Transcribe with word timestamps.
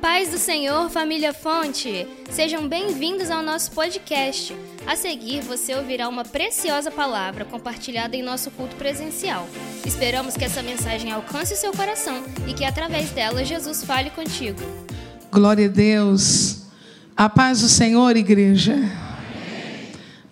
paz 0.00 0.30
do 0.30 0.38
Senhor, 0.38 0.88
família 0.88 1.34
Fonte! 1.34 2.08
Sejam 2.30 2.66
bem-vindos 2.66 3.30
ao 3.30 3.42
nosso 3.42 3.70
podcast. 3.72 4.56
A 4.86 4.96
seguir, 4.96 5.42
você 5.42 5.74
ouvirá 5.74 6.08
uma 6.08 6.24
preciosa 6.24 6.90
palavra 6.90 7.44
compartilhada 7.44 8.16
em 8.16 8.22
nosso 8.22 8.50
culto 8.50 8.74
presencial. 8.76 9.46
Esperamos 9.84 10.38
que 10.38 10.44
essa 10.44 10.62
mensagem 10.62 11.12
alcance 11.12 11.52
o 11.52 11.56
seu 11.56 11.70
coração 11.72 12.22
e 12.48 12.54
que, 12.54 12.64
através 12.64 13.10
dela, 13.10 13.44
Jesus 13.44 13.84
fale 13.84 14.08
contigo. 14.08 14.58
Glória 15.30 15.66
a 15.66 15.70
Deus. 15.70 16.62
A 17.14 17.28
paz 17.28 17.60
do 17.60 17.68
Senhor, 17.68 18.16
igreja. 18.16 18.76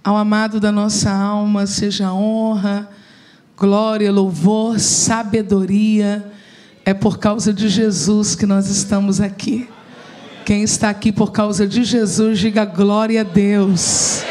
Ao 0.03 0.17
amado 0.17 0.59
da 0.59 0.73
nossa 0.73 1.13
alma, 1.13 1.67
seja 1.67 2.11
honra, 2.11 2.89
glória, 3.55 4.11
louvor, 4.11 4.81
sabedoria 4.81 6.38
é 6.89 6.95
por 6.95 7.19
causa 7.19 7.53
de 7.53 7.69
Jesus 7.69 8.35
que 8.35 8.47
nós 8.47 8.71
estamos 8.71 9.21
aqui. 9.21 9.69
Quem 10.47 10.63
está 10.63 10.89
aqui 10.89 11.13
por 11.13 11.33
causa 11.33 11.67
de 11.67 11.85
Jesus, 11.85 12.39
diga 12.39 12.65
glória 12.65 13.21
a 13.21 13.25
Deus. 13.25 14.23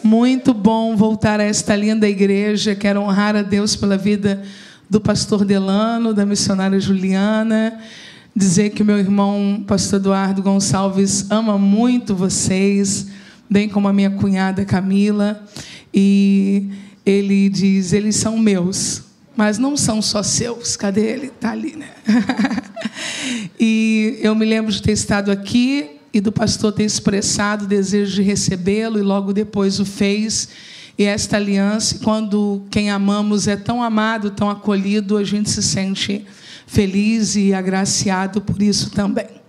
Muito 0.00 0.54
bom 0.54 0.94
voltar 0.94 1.40
a 1.40 1.42
esta 1.42 1.74
linda 1.74 2.08
igreja. 2.08 2.76
Quero 2.76 3.00
honrar 3.00 3.34
a 3.34 3.42
Deus 3.42 3.74
pela 3.74 3.98
vida 3.98 4.40
do 4.88 5.00
pastor 5.00 5.44
Delano, 5.44 6.14
da 6.14 6.24
missionária 6.24 6.78
Juliana. 6.78 7.80
Dizer 8.32 8.70
que 8.70 8.84
meu 8.84 9.00
irmão, 9.00 9.64
pastor 9.66 9.98
Eduardo 9.98 10.44
Gonçalves, 10.44 11.28
ama 11.32 11.58
muito 11.58 12.14
vocês, 12.14 13.08
bem 13.50 13.68
como 13.68 13.88
a 13.88 13.92
minha 13.92 14.10
cunhada 14.10 14.64
Camila. 14.64 15.44
E 15.92 16.68
ele 17.04 17.48
diz: 17.48 17.92
eles 17.92 18.14
são 18.14 18.38
meus 18.38 19.09
mas 19.40 19.56
não 19.56 19.74
são 19.74 20.02
só 20.02 20.22
seus. 20.22 20.76
Cadê 20.76 21.00
ele? 21.00 21.26
Está 21.28 21.52
ali, 21.52 21.74
né? 21.74 21.88
e 23.58 24.18
eu 24.20 24.34
me 24.34 24.44
lembro 24.44 24.70
de 24.70 24.82
ter 24.82 24.92
estado 24.92 25.30
aqui 25.30 25.92
e 26.12 26.20
do 26.20 26.30
pastor 26.30 26.72
ter 26.72 26.84
expressado 26.84 27.64
o 27.64 27.66
desejo 27.66 28.16
de 28.16 28.20
recebê-lo 28.20 28.98
e 28.98 29.02
logo 29.02 29.32
depois 29.32 29.80
o 29.80 29.86
fez. 29.86 30.50
E 30.98 31.04
esta 31.04 31.38
aliança, 31.38 32.00
quando 32.04 32.66
quem 32.70 32.90
amamos 32.90 33.48
é 33.48 33.56
tão 33.56 33.82
amado, 33.82 34.30
tão 34.30 34.50
acolhido, 34.50 35.16
a 35.16 35.24
gente 35.24 35.48
se 35.48 35.62
sente 35.62 36.26
feliz 36.66 37.34
e 37.34 37.54
agraciado 37.54 38.42
por 38.42 38.60
isso 38.60 38.90
também. 38.90 39.40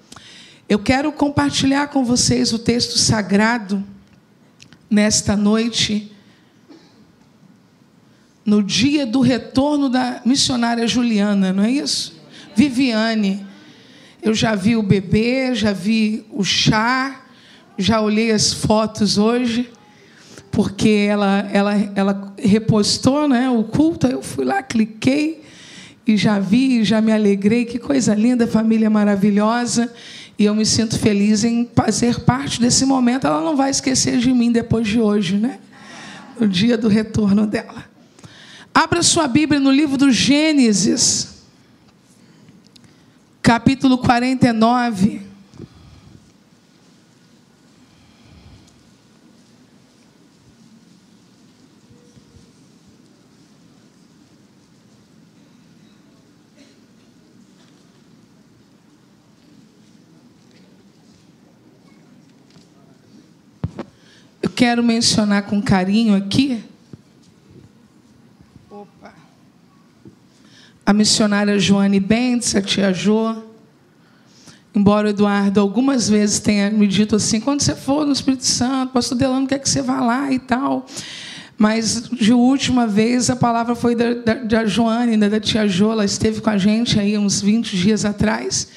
Eu 0.70 0.80
quero 0.80 1.12
compartilhar 1.12 1.88
com 1.88 2.06
vocês 2.06 2.54
o 2.54 2.60
texto 2.60 2.98
sagrado 2.98 3.84
nesta 4.90 5.36
noite 5.36 6.10
no 8.46 8.64
dia 8.64 9.06
do 9.06 9.22
retorno 9.22 9.90
da 9.90 10.22
missionária 10.26 10.88
Juliana, 10.88 11.54
não 11.54 11.64
é 11.64 11.72
isso? 11.72 12.20
Viviane. 12.56 13.46
Eu 14.22 14.34
já 14.34 14.56
vi 14.56 14.76
o 14.76 14.84
bebê, 14.84 15.56
já 15.56 15.72
vi 15.72 16.26
o 16.32 16.44
chá, 16.44 17.22
já 17.78 18.02
olhei 18.02 18.32
as 18.32 18.54
fotos 18.54 19.18
hoje, 19.18 19.70
porque 20.52 21.08
ela, 21.10 21.50
ela, 21.52 21.74
ela 21.96 22.34
repostou 22.38 23.28
né, 23.28 23.50
o 23.50 23.64
culto, 23.64 24.06
eu 24.08 24.22
fui 24.22 24.46
lá, 24.46 24.62
cliquei 24.62 25.42
e 26.06 26.18
já 26.18 26.40
vi, 26.40 26.84
já 26.84 27.02
me 27.02 27.12
alegrei. 27.12 27.66
Que 27.66 27.80
coisa 27.80 28.14
linda, 28.14 28.48
família 28.48 28.90
maravilhosa. 28.90 29.92
E 30.38 30.46
eu 30.46 30.56
me 30.56 30.66
sinto 30.66 30.98
feliz 30.98 31.44
em 31.44 31.70
fazer 31.76 32.22
parte 32.22 32.60
desse 32.60 32.86
momento. 32.86 33.28
Ela 33.28 33.42
não 33.42 33.56
vai 33.56 33.70
esquecer 33.70 34.18
de 34.18 34.34
mim 34.34 34.52
depois 34.52 34.88
de 34.88 35.00
hoje, 35.00 35.38
né? 35.38 35.60
No 36.40 36.48
dia 36.48 36.78
do 36.78 36.88
retorno 36.88 37.46
dela. 37.46 37.91
Abra 38.74 39.04
sua 39.04 39.28
Bíblia 39.28 39.60
no 39.60 39.70
livro 39.70 39.98
do 39.98 40.10
Gênesis, 40.12 41.44
capítulo 43.42 43.98
49. 43.98 45.22
Eu 64.42 64.50
quero 64.50 64.82
mencionar 64.82 65.44
com 65.44 65.62
carinho 65.62 66.16
aqui 66.16 66.71
a 70.86 70.94
missionária 70.94 71.58
Joane 71.60 72.00
Bentes, 72.00 72.56
a 72.56 72.62
tia 72.62 72.94
Jo. 72.94 73.44
Embora 74.74 75.08
o 75.08 75.10
Eduardo 75.10 75.60
algumas 75.60 76.10
vezes 76.10 76.40
tenha 76.40 76.70
me 76.72 76.88
dito 76.88 77.16
assim, 77.16 77.40
quando 77.40 77.62
você 77.62 77.76
for 77.76 78.06
no 78.06 78.14
Espírito 78.14 78.46
Santo, 78.46 78.94
pastor 78.94 79.18
Delano 79.18 79.46
quer 79.46 79.60
que 79.60 79.70
você 79.70 79.82
vá 79.82 80.00
lá 80.00 80.32
e 80.32 80.40
tal. 80.40 80.86
Mas, 81.58 82.10
de 82.10 82.34
última 82.34 82.88
vez, 82.88 83.30
a 83.30 83.36
palavra 83.36 83.76
foi 83.76 83.94
da, 83.94 84.14
da, 84.16 84.34
da 84.34 84.66
Joane, 84.66 85.16
né, 85.16 85.30
da 85.30 85.40
tia 85.40 85.68
Jo, 85.68 85.92
ela 85.92 86.04
esteve 86.04 86.42
com 86.42 86.50
a 86.50 86.58
gente 86.58 87.00
aí 87.00 87.18
uns 87.18 87.40
20 87.40 87.78
dias 87.78 88.04
atrás. 88.04 88.70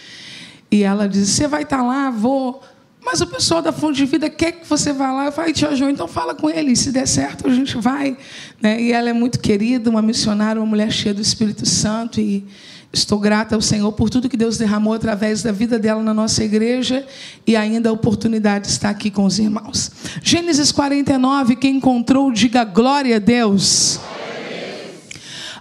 E 0.70 0.82
ela 0.82 1.08
disse, 1.08 1.32
você 1.32 1.48
vai 1.48 1.62
estar 1.62 1.82
lá? 1.82 2.10
Vou. 2.10 2.62
Mas 3.04 3.20
o 3.20 3.26
pessoal 3.26 3.60
da 3.60 3.70
Fonte 3.70 3.96
de 3.96 4.06
Vida 4.06 4.30
quer 4.30 4.52
que 4.52 4.66
você 4.66 4.92
vá 4.92 5.12
lá. 5.12 5.26
Eu 5.26 5.32
falei, 5.32 5.52
tia 5.52 5.74
Jo, 5.76 5.88
então 5.88 6.08
fala 6.08 6.34
com 6.34 6.48
ele. 6.48 6.74
Se 6.74 6.90
der 6.90 7.06
certo, 7.06 7.46
a 7.46 7.54
gente 7.54 7.76
vai. 7.76 8.16
Né? 8.60 8.80
E 8.80 8.92
ela 8.92 9.10
é 9.10 9.12
muito 9.12 9.38
querida, 9.38 9.90
uma 9.90 10.00
missionária, 10.00 10.60
uma 10.60 10.66
mulher 10.66 10.90
cheia 10.90 11.14
do 11.14 11.20
Espírito 11.20 11.66
Santo. 11.68 12.18
E 12.18 12.44
estou 12.92 13.18
grata 13.18 13.54
ao 13.54 13.60
Senhor 13.60 13.92
por 13.92 14.08
tudo 14.08 14.28
que 14.28 14.36
Deus 14.36 14.56
derramou 14.56 14.94
através 14.94 15.42
da 15.42 15.52
vida 15.52 15.78
dela 15.78 16.02
na 16.02 16.14
nossa 16.14 16.42
igreja 16.42 17.06
e 17.46 17.56
ainda 17.56 17.90
a 17.90 17.92
oportunidade 17.92 18.66
de 18.66 18.70
estar 18.72 18.88
aqui 18.88 19.10
com 19.10 19.24
os 19.24 19.38
irmãos. 19.38 19.90
Gênesis 20.22 20.72
49, 20.72 21.56
quem 21.56 21.76
encontrou, 21.76 22.32
diga 22.32 22.64
glória 22.64 23.16
a 23.16 23.18
Deus. 23.18 24.00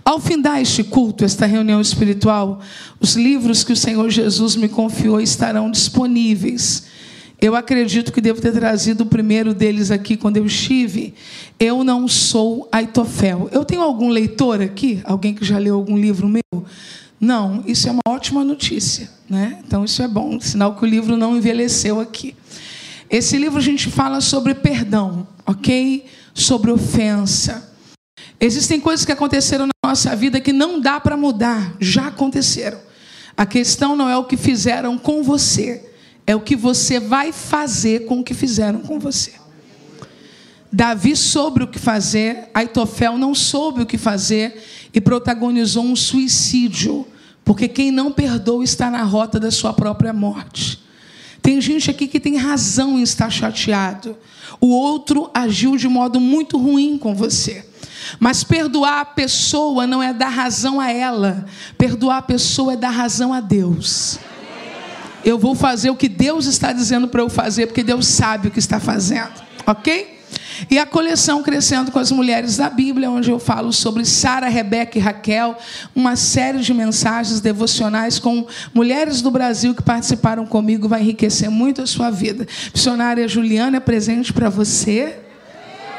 Ao 0.06 0.20
findar 0.20 0.62
este 0.62 0.84
culto, 0.84 1.24
esta 1.24 1.46
reunião 1.46 1.80
espiritual, 1.80 2.60
os 3.00 3.16
livros 3.16 3.64
que 3.64 3.74
o 3.74 3.76
Senhor 3.76 4.10
Jesus 4.10 4.56
me 4.56 4.68
confiou 4.68 5.20
estarão 5.20 5.72
disponíveis 5.72 6.93
eu 7.42 7.56
acredito 7.56 8.12
que 8.12 8.22
devo 8.22 8.42
ter 8.42 8.52
trazido 8.52 9.04
o 9.04 9.08
primeiro 9.08 9.54
deles 9.54 9.92
aqui 9.92 10.16
quando 10.16 10.38
eu 10.38 10.46
estive. 10.46 11.14
Eu 11.60 11.84
não 11.84 12.08
sou 12.08 12.70
Aitofel. 12.72 13.50
Eu 13.52 13.66
tenho 13.66 13.82
algum 13.82 14.10
leitor 14.10 14.62
aqui? 14.62 15.02
Alguém 15.04 15.34
que 15.34 15.44
já 15.44 15.58
leu 15.58 15.76
algum 15.76 15.98
livro 15.98 16.28
meu? 16.30 16.66
Não, 17.20 17.64
isso 17.66 17.88
é 17.88 17.92
uma 17.92 18.02
ótima 18.08 18.44
notícia, 18.44 19.10
né? 19.30 19.60
Então 19.66 19.86
isso 19.86 20.02
é 20.02 20.08
bom, 20.08 20.40
sinal 20.42 20.76
que 20.76 20.84
o 20.84 20.88
livro 20.88 21.16
não 21.16 21.38
envelheceu 21.38 22.00
aqui. 22.00 22.36
Esse 23.10 23.38
livro 23.38 23.60
a 23.60 23.62
gente 23.62 23.90
fala 23.90 24.20
sobre 24.20 24.54
perdão, 24.54 25.28
ok? 25.46 26.06
Sobre 26.34 26.72
ofensa. 26.72 27.72
Existem 28.40 28.80
coisas 28.80 29.06
que 29.06 29.12
aconteceram 29.12 29.68
na 29.68 29.90
nossa 29.90 30.16
vida 30.16 30.42
que 30.42 30.52
não 30.52 30.82
dá 30.82 31.00
para 31.00 31.16
mudar, 31.16 31.76
já 31.80 32.08
aconteceram. 32.08 32.80
A 33.38 33.46
questão 33.46 33.96
não 33.96 34.10
é 34.10 34.18
o 34.18 34.26
que 34.26 34.36
fizeram 34.36 34.98
com 34.98 35.24
você, 35.24 35.93
é 36.26 36.36
o 36.36 36.42
que 36.42 36.56
você 36.56 37.00
vai 37.00 37.32
fazer 37.32 38.06
com 38.06 38.20
o 38.20 38.24
que 38.24 38.34
fizeram 38.34 38.80
com 38.82 39.00
você. 39.00 39.34
Davi 40.72 41.16
soube 41.16 41.64
o 41.64 41.68
que 41.68 41.78
fazer, 41.78 42.50
Aitofel 42.54 43.18
não 43.18 43.36
soube 43.36 43.84
o 43.84 43.86
que 43.86 43.98
fazer 43.98 44.64
e 44.94 45.00
protagonizou 45.00 45.84
um 45.84 45.96
suicídio, 45.96 47.06
porque 47.46 47.68
quem 47.68 47.92
não 47.92 48.12
perdoa 48.12 48.64
está 48.64 48.90
na 48.90 49.04
rota 49.04 49.40
da 49.40 49.52
sua 49.52 49.72
própria 49.74 50.12
morte. 50.12 50.82
Tem 51.44 51.60
gente 51.60 51.92
aqui 51.92 52.08
que 52.08 52.20
tem 52.20 52.38
razão 52.38 52.98
em 52.98 53.04
estar 53.04 53.30
chateado. 53.30 54.18
O 54.62 54.68
outro 54.68 55.30
agiu 55.34 55.76
de 55.76 55.88
modo 55.88 56.20
muito 56.20 56.58
ruim 56.58 56.98
com 56.98 57.14
você. 57.14 57.66
Mas 58.20 58.44
perdoar 58.44 59.02
a 59.02 59.06
pessoa 59.06 59.86
não 59.86 60.02
é 60.02 60.14
dar 60.14 60.30
razão 60.30 60.80
a 60.80 60.92
ela, 60.92 61.46
perdoar 61.78 62.18
a 62.18 62.22
pessoa 62.22 62.74
é 62.74 62.78
dar 62.78 62.92
razão 62.92 63.34
a 63.34 63.42
Deus. 63.42 64.18
Eu 65.24 65.40
vou 65.40 65.56
fazer 65.56 65.90
o 65.90 65.96
que 65.96 66.10
Deus 66.10 66.46
está 66.46 66.72
dizendo 66.72 67.08
para 67.08 67.22
eu 67.22 67.30
fazer, 67.30 67.68
porque 67.68 67.84
Deus 67.84 68.06
sabe 68.08 68.48
o 68.48 68.52
que 68.52 68.60
está 68.60 68.80
fazendo. 68.80 69.32
Ok? 69.66 70.14
E 70.70 70.78
a 70.78 70.86
coleção 70.86 71.42
Crescendo 71.42 71.92
com 71.92 72.00
as 72.00 72.12
Mulheres 72.12 72.58
da 72.58 72.70
Bíblia, 72.70 73.10
onde 73.10 73.30
eu 73.32 73.40
falo 73.40 73.72
sobre 73.72 74.06
Sara, 74.06 74.48
Rebeca 74.48 74.98
e 74.98 75.02
Raquel, 75.02 75.58
uma 75.96 76.16
série 76.16 76.60
de 76.60 76.74
mensagens 76.74 77.40
devocionais 77.40 78.20
com 78.20 78.46
mulheres 78.74 79.22
do 79.22 79.32
Brasil 79.32 79.74
que 79.74 79.82
participaram 79.82 80.46
comigo, 80.46 80.88
vai 80.88 81.02
enriquecer 81.02 81.50
muito 81.50 81.82
a 81.82 81.88
sua 81.88 82.10
vida. 82.10 82.48
Missionária 82.74 83.28
Juliana 83.28 83.78
é 83.78 83.80
presente 83.80 84.32
para 84.32 84.50
você. 84.50 85.20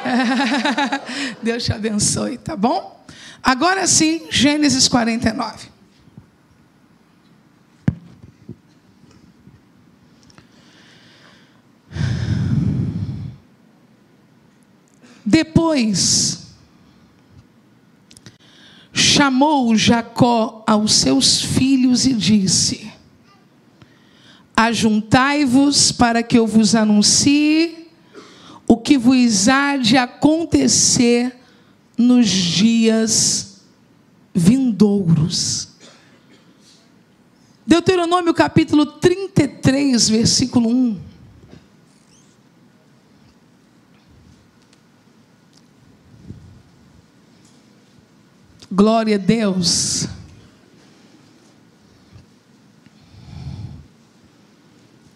Deus 1.42 1.64
te 1.64 1.72
abençoe, 1.72 2.38
tá 2.38 2.56
bom? 2.56 3.04
Agora 3.42 3.86
sim, 3.86 4.22
Gênesis 4.30 4.88
49. 4.88 5.73
Depois, 15.24 16.48
chamou 18.92 19.74
Jacó 19.74 20.62
aos 20.66 20.92
seus 20.94 21.40
filhos 21.40 22.04
e 22.04 22.12
disse: 22.12 22.92
Ajuntai-vos 24.56 25.92
para 25.92 26.22
que 26.22 26.38
eu 26.38 26.46
vos 26.46 26.74
anuncie 26.74 27.88
o 28.66 28.76
que 28.76 28.98
vos 28.98 29.48
há 29.48 29.76
de 29.76 29.96
acontecer 29.96 31.34
nos 31.96 32.28
dias 32.28 33.62
vindouros. 34.34 35.68
Deuteronômio 37.66 38.34
capítulo 38.34 38.84
33, 38.84 40.08
versículo 40.10 40.68
1. 40.68 41.13
Glória 48.74 49.14
a 49.14 49.18
Deus. 49.18 50.08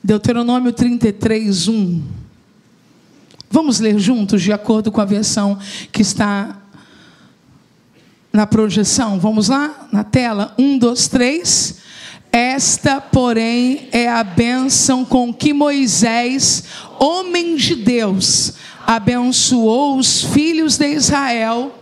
Deuteronômio 0.02 0.72
33, 0.72 1.66
1. 1.66 2.02
Vamos 3.50 3.80
ler 3.80 3.98
juntos, 3.98 4.42
de 4.42 4.52
acordo 4.52 4.92
com 4.92 5.00
a 5.00 5.04
versão 5.04 5.58
que 5.90 6.02
está 6.02 6.56
na 8.32 8.46
projeção. 8.46 9.18
Vamos 9.18 9.48
lá? 9.48 9.88
Na 9.90 10.04
tela. 10.04 10.54
Um, 10.56 10.78
dois, 10.78 11.08
três. 11.08 11.78
Esta, 12.30 13.00
porém, 13.00 13.88
é 13.90 14.08
a 14.08 14.22
bênção 14.22 15.04
com 15.04 15.34
que 15.34 15.52
Moisés, 15.52 16.62
homem 17.00 17.56
de 17.56 17.74
Deus, 17.74 18.52
abençoou 18.86 19.98
os 19.98 20.22
filhos 20.22 20.78
de 20.78 20.92
Israel 20.92 21.77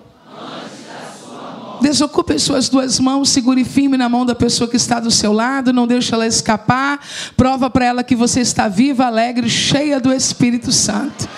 Desocupe 1.87 2.33
as 2.33 2.43
suas 2.43 2.69
duas 2.69 2.99
mãos, 2.99 3.29
segure 3.29 3.65
firme 3.65 3.97
na 3.97 4.09
mão 4.09 4.27
da 4.27 4.35
pessoa 4.35 4.69
que 4.69 4.75
está 4.75 4.99
do 4.99 5.09
seu 5.09 5.33
lado, 5.33 5.73
não 5.73 5.87
deixe 5.87 6.13
ela 6.13 6.27
escapar. 6.27 6.99
Prova 7.37 7.71
para 7.71 7.85
ela 7.85 8.03
que 8.03 8.17
você 8.17 8.41
está 8.41 8.67
viva, 8.67 9.05
alegre, 9.05 9.49
cheia 9.49 10.01
do 10.01 10.13
Espírito 10.13 10.73
Santo. 10.73 11.29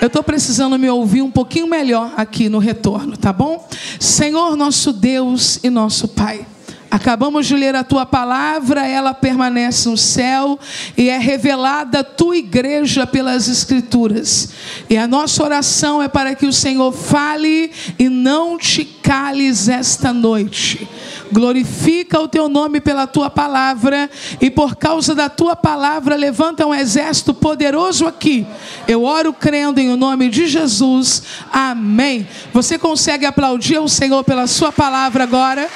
Eu 0.00 0.06
estou 0.06 0.22
precisando 0.22 0.78
me 0.78 0.88
ouvir 0.88 1.22
um 1.22 1.30
pouquinho 1.30 1.66
melhor 1.66 2.14
aqui 2.16 2.48
no 2.48 2.60
retorno, 2.60 3.16
tá 3.16 3.32
bom? 3.32 3.68
Senhor, 3.98 4.54
nosso 4.54 4.92
Deus 4.92 5.58
e 5.64 5.68
nosso 5.68 6.06
Pai. 6.06 6.46
Acabamos 6.94 7.48
de 7.48 7.56
ler 7.56 7.74
a 7.74 7.82
tua 7.82 8.06
palavra, 8.06 8.86
ela 8.86 9.12
permanece 9.12 9.88
no 9.88 9.96
céu 9.96 10.56
e 10.96 11.08
é 11.08 11.18
revelada 11.18 11.98
a 11.98 12.04
tua 12.04 12.36
igreja 12.36 13.04
pelas 13.04 13.48
Escrituras. 13.48 14.50
E 14.88 14.96
a 14.96 15.08
nossa 15.08 15.42
oração 15.42 16.00
é 16.00 16.06
para 16.06 16.36
que 16.36 16.46
o 16.46 16.52
Senhor 16.52 16.92
fale 16.92 17.72
e 17.98 18.08
não 18.08 18.56
te 18.56 18.84
cales 18.84 19.68
esta 19.68 20.12
noite. 20.12 20.88
Glorifica 21.32 22.20
o 22.20 22.28
teu 22.28 22.48
nome 22.48 22.80
pela 22.80 23.08
tua 23.08 23.28
palavra 23.28 24.08
e 24.40 24.48
por 24.48 24.76
causa 24.76 25.16
da 25.16 25.28
tua 25.28 25.56
palavra 25.56 26.14
levanta 26.14 26.64
um 26.64 26.72
exército 26.72 27.34
poderoso 27.34 28.06
aqui. 28.06 28.46
Eu 28.86 29.02
oro 29.02 29.32
crendo 29.32 29.80
em 29.80 29.90
o 29.90 29.96
nome 29.96 30.28
de 30.28 30.46
Jesus. 30.46 31.24
Amém. 31.52 32.28
Você 32.52 32.78
consegue 32.78 33.26
aplaudir 33.26 33.78
o 33.78 33.88
Senhor 33.88 34.22
pela 34.22 34.46
sua 34.46 34.70
palavra 34.70 35.24
agora? 35.24 35.68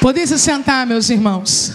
Podem 0.00 0.26
se 0.26 0.38
sentar, 0.38 0.86
meus 0.86 1.10
irmãos. 1.10 1.74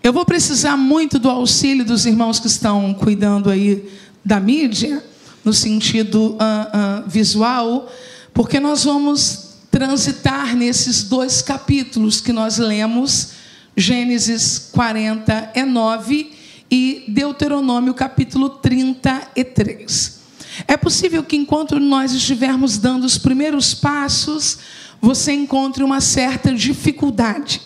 Eu 0.00 0.12
vou 0.12 0.24
precisar 0.24 0.76
muito 0.76 1.18
do 1.18 1.28
auxílio 1.28 1.84
dos 1.84 2.06
irmãos 2.06 2.38
que 2.38 2.46
estão 2.46 2.94
cuidando 2.94 3.50
aí 3.50 3.90
da 4.24 4.38
mídia, 4.38 5.02
no 5.44 5.52
sentido 5.52 6.34
uh, 6.34 6.36
uh, 6.36 7.08
visual, 7.08 7.90
porque 8.32 8.60
nós 8.60 8.84
vamos 8.84 9.56
transitar 9.72 10.54
nesses 10.54 11.02
dois 11.02 11.42
capítulos 11.42 12.20
que 12.20 12.32
nós 12.32 12.58
lemos, 12.58 13.30
Gênesis 13.76 14.70
49 14.70 16.30
e 16.70 17.06
Deuteronômio 17.08 17.92
capítulo 17.92 18.48
33. 18.48 20.20
É 20.68 20.76
possível 20.76 21.24
que 21.24 21.34
enquanto 21.34 21.80
nós 21.80 22.12
estivermos 22.12 22.78
dando 22.78 23.02
os 23.02 23.18
primeiros 23.18 23.74
passos, 23.74 24.58
você 25.00 25.32
encontre 25.32 25.82
uma 25.82 26.00
certa 26.00 26.54
dificuldade. 26.54 27.60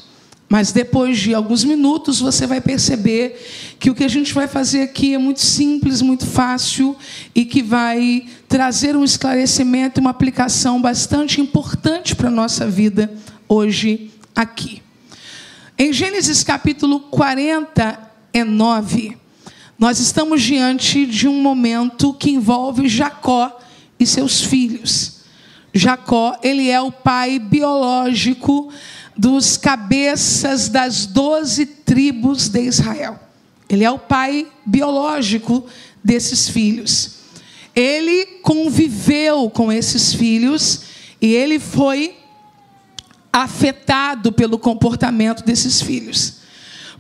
Mas 0.49 0.73
depois 0.73 1.19
de 1.19 1.35
alguns 1.35 1.63
minutos 1.63 2.21
você 2.21 2.47
vai 2.47 2.61
perceber 2.61 3.39
que 3.79 3.91
o 3.91 3.95
que 3.95 4.05
a 4.05 4.09
gente 4.09 4.33
vai 4.33 4.49
fazer 4.49 4.81
aqui 4.81 5.15
é 5.15 5.19
muito 5.19 5.41
simples, 5.41 6.01
muito 6.01 6.27
fácil 6.27 6.97
e 7.35 7.45
que 7.45 7.63
vai 7.63 8.27
trazer 8.49 8.97
um 8.97 9.05
esclarecimento 9.05 9.99
e 9.99 10.01
uma 10.01 10.11
aplicação 10.11 10.81
bastante 10.81 11.41
importante 11.41 12.17
para 12.17 12.29
a 12.29 12.31
nossa 12.31 12.67
vida 12.67 13.13
hoje 13.47 14.11
aqui. 14.35 14.83
Em 15.77 15.93
Gênesis 15.93 16.43
capítulo 16.43 17.01
49, 17.01 19.19
nós 19.79 20.01
estamos 20.01 20.43
diante 20.43 21.05
de 21.05 21.29
um 21.29 21.43
momento 21.43 22.15
que 22.15 22.31
envolve 22.31 22.89
Jacó 22.89 23.61
e 24.01 24.07
seus 24.07 24.43
filhos. 24.43 25.18
Jacó, 25.79 26.37
ele 26.43 26.69
é 26.69 26.81
o 26.81 26.91
pai 26.91 27.39
biológico 27.39 28.71
dos 29.17 29.57
cabeças 29.57 30.69
das 30.69 31.07
doze 31.07 31.65
tribos 31.65 32.49
de 32.49 32.61
Israel. 32.63 33.19
Ele 33.69 33.85
é 33.85 33.91
o 33.91 33.99
pai 33.99 34.47
biológico 34.67 35.65
desses 36.03 36.49
filhos. 36.49 37.17
Ele 37.75 38.27
conviveu 38.43 39.49
com 39.51 39.73
esses 39.73 40.15
filhos 40.15 40.81
e 41.21 41.35
ele 41.35 41.59
foi 41.59 42.17
afetado 43.33 44.33
pelo 44.33 44.59
comportamento 44.59 45.45
desses 45.45 45.81
filhos. 45.81 46.39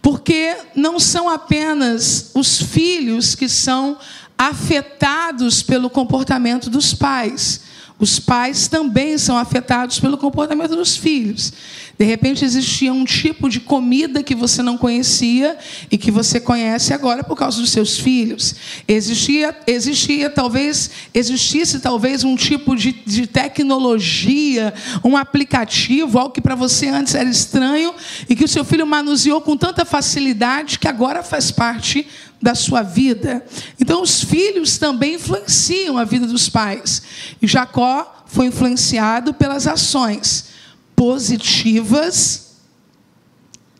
Porque 0.00 0.56
não 0.74 1.00
são 1.00 1.28
apenas 1.28 2.30
os 2.34 2.62
filhos 2.62 3.34
que 3.34 3.48
são 3.48 3.98
afetados 4.36 5.62
pelo 5.62 5.90
comportamento 5.90 6.70
dos 6.70 6.94
pais 6.94 7.62
os 7.98 8.20
pais 8.20 8.68
também 8.68 9.18
são 9.18 9.36
afetados 9.36 9.98
pelo 9.98 10.16
comportamento 10.16 10.76
dos 10.76 10.96
filhos. 10.96 11.52
De 11.98 12.04
repente 12.04 12.44
existia 12.44 12.92
um 12.92 13.04
tipo 13.04 13.48
de 13.48 13.58
comida 13.58 14.22
que 14.22 14.36
você 14.36 14.62
não 14.62 14.78
conhecia 14.78 15.58
e 15.90 15.98
que 15.98 16.12
você 16.12 16.38
conhece 16.38 16.94
agora 16.94 17.24
por 17.24 17.36
causa 17.36 17.60
dos 17.60 17.70
seus 17.70 17.98
filhos. 17.98 18.54
Existia, 18.86 19.56
existia 19.66 20.30
talvez, 20.30 20.90
existisse 21.12 21.80
talvez 21.80 22.22
um 22.22 22.36
tipo 22.36 22.76
de, 22.76 22.92
de 22.92 23.26
tecnologia, 23.26 24.72
um 25.02 25.16
aplicativo, 25.16 26.20
algo 26.20 26.32
que 26.32 26.40
para 26.40 26.54
você 26.54 26.86
antes 26.86 27.16
era 27.16 27.28
estranho 27.28 27.92
e 28.28 28.36
que 28.36 28.44
o 28.44 28.48
seu 28.48 28.64
filho 28.64 28.86
manuseou 28.86 29.40
com 29.40 29.56
tanta 29.56 29.84
facilidade 29.84 30.78
que 30.78 30.86
agora 30.86 31.24
faz 31.24 31.50
parte 31.50 32.06
da 32.40 32.54
sua 32.54 32.82
vida. 32.82 33.44
Então, 33.80 34.02
os 34.02 34.22
filhos 34.22 34.78
também 34.78 35.14
influenciam 35.14 35.98
a 35.98 36.04
vida 36.04 36.26
dos 36.26 36.48
pais. 36.48 37.02
E 37.42 37.46
Jacó 37.46 38.24
foi 38.26 38.46
influenciado 38.46 39.34
pelas 39.34 39.66
ações 39.66 40.46
positivas 40.94 42.56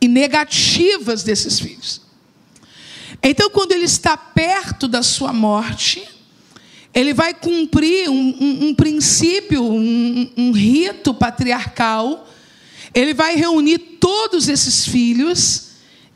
e 0.01 0.09
negativas 0.09 1.23
desses 1.23 1.59
filhos. 1.59 2.01
Então, 3.23 3.51
quando 3.51 3.73
ele 3.73 3.85
está 3.85 4.17
perto 4.17 4.87
da 4.87 5.03
sua 5.03 5.33
morte, 5.33 6.07
ele 6.95 7.13
vai 7.13 7.35
cumprir 7.35 8.09
um, 8.09 8.37
um, 8.41 8.69
um 8.69 8.75
princípio, 8.75 9.63
um, 9.63 10.31
um 10.37 10.53
rito 10.53 11.13
patriarcal. 11.15 12.29
Ele 12.95 13.15
vai 13.15 13.37
reunir 13.37 13.79
todos 14.01 14.49
esses 14.49 14.87
filhos 14.87 15.68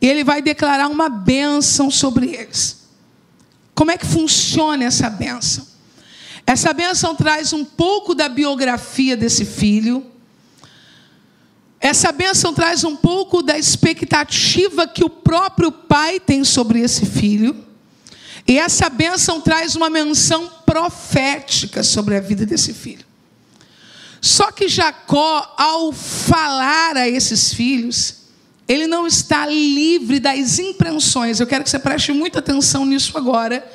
e 0.02 0.08
ele 0.08 0.24
vai 0.24 0.42
declarar 0.42 0.88
uma 0.88 1.08
bênção 1.08 1.88
sobre 1.88 2.34
eles. 2.34 2.78
Como 3.72 3.92
é 3.92 3.96
que 3.96 4.04
funciona 4.04 4.82
essa 4.82 5.08
bênção? 5.08 5.64
Essa 6.44 6.72
bênção 6.72 7.14
traz 7.14 7.52
um 7.52 7.64
pouco 7.64 8.12
da 8.12 8.28
biografia 8.28 9.16
desse 9.16 9.44
filho. 9.44 10.04
Essa 11.80 12.10
bênção 12.10 12.52
traz 12.52 12.82
um 12.82 12.96
pouco 12.96 13.42
da 13.42 13.56
expectativa 13.56 14.88
que 14.88 15.04
o 15.04 15.08
próprio 15.08 15.70
pai 15.70 16.18
tem 16.18 16.42
sobre 16.42 16.80
esse 16.80 17.06
filho. 17.06 17.64
E 18.46 18.58
essa 18.58 18.90
bênção 18.90 19.40
traz 19.40 19.76
uma 19.76 19.88
menção 19.88 20.50
profética 20.66 21.84
sobre 21.84 22.16
a 22.16 22.20
vida 22.20 22.44
desse 22.44 22.74
filho. 22.74 23.06
Só 24.20 24.50
que 24.50 24.66
Jacó, 24.66 25.54
ao 25.56 25.92
falar 25.92 26.96
a 26.96 27.08
esses 27.08 27.54
filhos, 27.54 28.21
ele 28.72 28.86
não 28.86 29.06
está 29.06 29.46
livre 29.46 30.18
das 30.18 30.58
impressões. 30.58 31.38
Eu 31.38 31.46
quero 31.46 31.62
que 31.62 31.68
você 31.68 31.78
preste 31.78 32.10
muita 32.10 32.38
atenção 32.38 32.86
nisso 32.86 33.18
agora, 33.18 33.70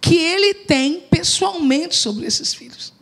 que 0.00 0.14
ele 0.14 0.54
tem 0.54 1.00
pessoalmente 1.10 1.96
sobre 1.96 2.26
esses 2.26 2.54
filhos. 2.54 2.92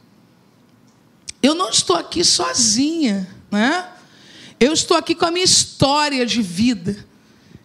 Eu 1.43 1.55
não 1.55 1.69
estou 1.69 1.97
aqui 1.97 2.25
sozinha, 2.25 3.29
né? 3.51 3.87
Eu 4.59 4.73
estou 4.73 4.97
aqui 4.97 5.15
com 5.15 5.27
a 5.27 5.31
minha 5.31 5.45
história 5.45 6.25
de 6.25 6.41
vida. 6.41 7.07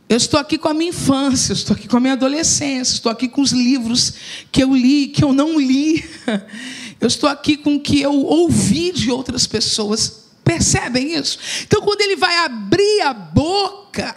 Eu 0.10 0.18
estou 0.18 0.38
aqui 0.38 0.58
com 0.58 0.68
a 0.68 0.74
minha 0.74 0.90
infância, 0.90 1.54
eu 1.54 1.56
estou 1.56 1.74
aqui 1.76 1.88
com 1.88 1.96
a 1.96 2.00
minha 2.02 2.14
adolescência, 2.14 2.94
estou 2.94 3.12
aqui 3.12 3.30
com 3.30 3.42
os 3.42 3.52
livros 3.52 4.14
que 4.52 4.62
eu 4.62 4.76
li, 4.76 5.08
que 5.08 5.24
eu 5.24 5.32
não 5.32 5.58
li. 5.58 6.04
Eu 7.02 7.08
estou 7.08 7.30
aqui 7.30 7.58
com 7.58 7.76
o 7.76 7.82
que 7.82 8.00
eu 8.00 8.14
ouvi 8.14 8.90
de 8.94 9.12
outras 9.12 9.46
pessoas 9.46 10.23
Percebem 10.44 11.16
isso? 11.16 11.40
Então, 11.64 11.82
quando 11.82 12.02
ele 12.02 12.16
vai 12.16 12.38
abrir 12.38 13.02
a 13.02 13.14
boca, 13.14 14.16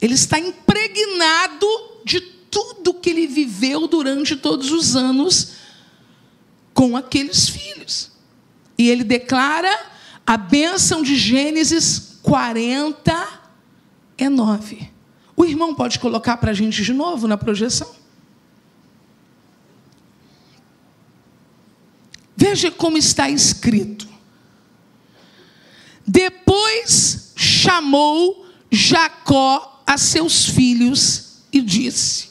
ele 0.00 0.14
está 0.14 0.38
impregnado 0.38 1.66
de 2.04 2.20
tudo 2.20 2.94
que 2.94 3.10
ele 3.10 3.26
viveu 3.26 3.88
durante 3.88 4.36
todos 4.36 4.70
os 4.70 4.94
anos 4.94 5.54
com 6.72 6.96
aqueles 6.96 7.48
filhos. 7.48 8.12
E 8.78 8.88
ele 8.88 9.02
declara 9.02 9.92
a 10.26 10.36
bênção 10.36 11.02
de 11.02 11.16
Gênesis 11.16 12.18
49. 12.22 14.90
O 15.36 15.44
irmão 15.44 15.74
pode 15.74 15.98
colocar 15.98 16.36
para 16.36 16.52
a 16.52 16.54
gente 16.54 16.82
de 16.82 16.92
novo 16.92 17.26
na 17.26 17.36
projeção? 17.36 17.92
Veja 22.36 22.70
como 22.70 22.96
está 22.96 23.28
escrito. 23.28 24.13
Depois 26.06 27.32
chamou 27.36 28.46
Jacó 28.70 29.82
a 29.86 29.96
seus 29.96 30.46
filhos 30.46 31.42
e 31.52 31.60
disse: 31.60 32.30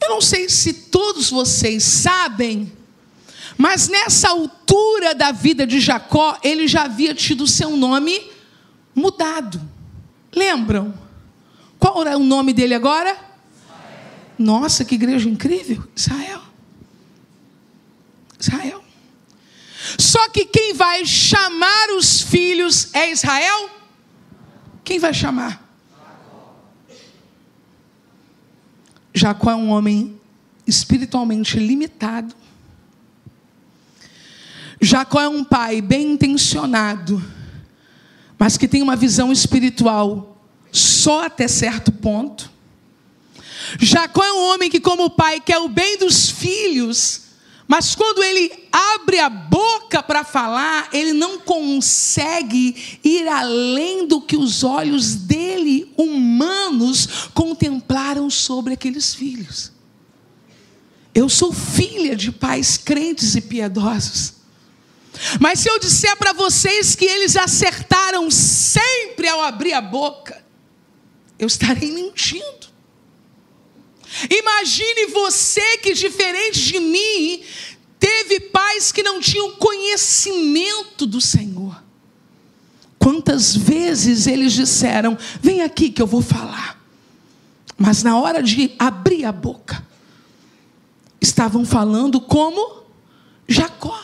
Eu 0.00 0.10
não 0.10 0.20
sei 0.20 0.48
se 0.48 0.72
todos 0.72 1.30
vocês 1.30 1.82
sabem, 1.82 2.72
mas 3.58 3.88
nessa 3.88 4.28
altura 4.28 5.14
da 5.14 5.32
vida 5.32 5.66
de 5.66 5.80
Jacó, 5.80 6.38
ele 6.42 6.68
já 6.68 6.84
havia 6.84 7.14
tido 7.14 7.46
seu 7.46 7.76
nome 7.76 8.20
mudado. 8.94 9.60
Lembram? 10.34 10.94
Qual 11.78 12.00
era 12.02 12.16
o 12.16 12.22
nome 12.22 12.52
dele 12.52 12.74
agora? 12.74 13.10
Israel. 13.10 13.24
Nossa, 14.38 14.84
que 14.84 14.94
igreja 14.94 15.28
incrível! 15.28 15.82
Israel. 15.94 16.42
Israel. 18.38 18.85
Só 19.98 20.28
que 20.28 20.44
quem 20.44 20.74
vai 20.74 21.04
chamar 21.04 21.90
os 21.96 22.22
filhos 22.22 22.92
é 22.92 23.10
Israel? 23.10 23.70
Quem 24.84 24.98
vai 24.98 25.14
chamar? 25.14 25.64
Jacó 29.14 29.50
é 29.50 29.56
um 29.56 29.70
homem 29.70 30.20
espiritualmente 30.66 31.58
limitado. 31.58 32.34
Jacó 34.80 35.20
é 35.20 35.28
um 35.28 35.42
pai 35.42 35.80
bem 35.80 36.12
intencionado, 36.12 37.22
mas 38.38 38.58
que 38.58 38.68
tem 38.68 38.82
uma 38.82 38.94
visão 38.94 39.32
espiritual 39.32 40.38
só 40.70 41.24
até 41.24 41.48
certo 41.48 41.90
ponto. 41.90 42.50
Jacó 43.80 44.22
é 44.22 44.32
um 44.32 44.52
homem 44.52 44.70
que, 44.70 44.78
como 44.78 45.10
pai, 45.10 45.40
quer 45.40 45.58
o 45.58 45.68
bem 45.68 45.98
dos 45.98 46.28
filhos, 46.30 47.22
mas 47.68 47.94
quando 47.94 48.22
ele 48.22 48.52
abre 48.70 49.18
a 49.18 49.28
boca 49.28 50.02
para 50.02 50.22
falar, 50.22 50.88
ele 50.92 51.12
não 51.12 51.38
consegue 51.40 52.98
ir 53.02 53.26
além 53.26 54.06
do 54.06 54.20
que 54.20 54.36
os 54.36 54.62
olhos 54.62 55.16
dele, 55.16 55.92
humanos, 55.96 57.28
contemplaram 57.34 58.30
sobre 58.30 58.74
aqueles 58.74 59.14
filhos. 59.14 59.72
Eu 61.12 61.28
sou 61.28 61.52
filha 61.52 62.14
de 62.14 62.30
pais 62.30 62.76
crentes 62.76 63.34
e 63.34 63.40
piedosos. 63.40 64.34
Mas 65.40 65.60
se 65.60 65.68
eu 65.68 65.78
disser 65.78 66.16
para 66.16 66.32
vocês 66.32 66.94
que 66.94 67.04
eles 67.04 67.36
acertaram 67.36 68.30
sempre 68.30 69.26
ao 69.26 69.40
abrir 69.42 69.72
a 69.72 69.80
boca, 69.80 70.44
eu 71.38 71.46
estarei 71.46 71.90
mentindo. 71.90 72.75
Imagine 74.30 75.06
você 75.06 75.78
que, 75.78 75.94
diferente 75.94 76.60
de 76.60 76.80
mim, 76.80 77.42
teve 77.98 78.40
pais 78.40 78.92
que 78.92 79.02
não 79.02 79.20
tinham 79.20 79.52
conhecimento 79.52 81.06
do 81.06 81.20
Senhor. 81.20 81.82
Quantas 82.98 83.54
vezes 83.54 84.26
eles 84.26 84.52
disseram: 84.52 85.16
Vem 85.40 85.62
aqui 85.62 85.90
que 85.90 86.02
eu 86.02 86.06
vou 86.06 86.22
falar. 86.22 86.76
Mas 87.78 88.02
na 88.02 88.18
hora 88.18 88.42
de 88.42 88.72
abrir 88.78 89.24
a 89.24 89.32
boca, 89.32 89.86
estavam 91.20 91.64
falando 91.64 92.20
como 92.20 92.84
Jacó. 93.46 94.02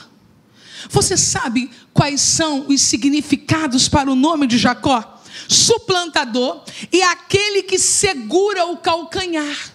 Você 0.90 1.16
sabe 1.16 1.70
quais 1.92 2.20
são 2.20 2.66
os 2.68 2.82
significados 2.82 3.88
para 3.88 4.10
o 4.10 4.14
nome 4.14 4.46
de 4.46 4.58
Jacó? 4.58 5.20
Suplantador 5.48 6.62
e 6.92 7.02
aquele 7.02 7.62
que 7.62 7.78
segura 7.78 8.66
o 8.66 8.76
calcanhar. 8.76 9.71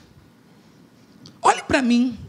Olhe 1.48 1.64
para 1.64 1.82
mim. 1.82 2.20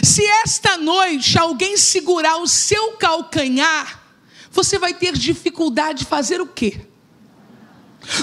Se 0.00 0.24
esta 0.44 0.76
noite 0.76 1.36
alguém 1.36 1.76
segurar 1.76 2.36
o 2.36 2.46
seu 2.46 2.92
calcanhar, 2.92 4.00
você 4.52 4.78
vai 4.78 4.94
ter 4.94 5.12
dificuldade 5.18 6.00
de 6.00 6.04
fazer 6.04 6.40
o 6.40 6.46
quê? 6.46 6.80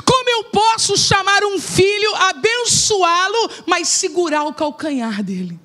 Como 0.05 0.29
eu 0.29 0.45
posso 0.45 0.95
chamar 0.95 1.43
um 1.43 1.59
filho, 1.59 2.15
abençoá-lo, 2.15 3.51
mas 3.65 3.89
segurar 3.89 4.45
o 4.45 4.53
calcanhar 4.53 5.21
dele? 5.21 5.59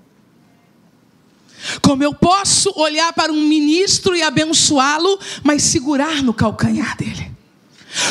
Como 1.81 2.03
eu 2.03 2.13
posso 2.13 2.73
olhar 2.75 3.13
para 3.13 3.33
um 3.33 3.47
ministro 3.47 4.17
e 4.17 4.23
abençoá-lo, 4.23 5.17
mas 5.45 5.63
segurar 5.63 6.25
no 6.25 6.35
calcanhar 6.35 6.97
dele? 6.97 7.31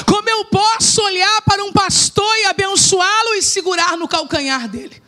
Como 0.06 0.30
eu 0.30 0.46
posso 0.46 1.02
olhar 1.02 1.42
para 1.42 1.66
um 1.66 1.74
pastor 1.74 2.34
e 2.38 2.46
abençoá-lo 2.46 3.34
e 3.34 3.42
segurar 3.42 3.98
no 3.98 4.08
calcanhar 4.08 4.70
dele? 4.70 5.01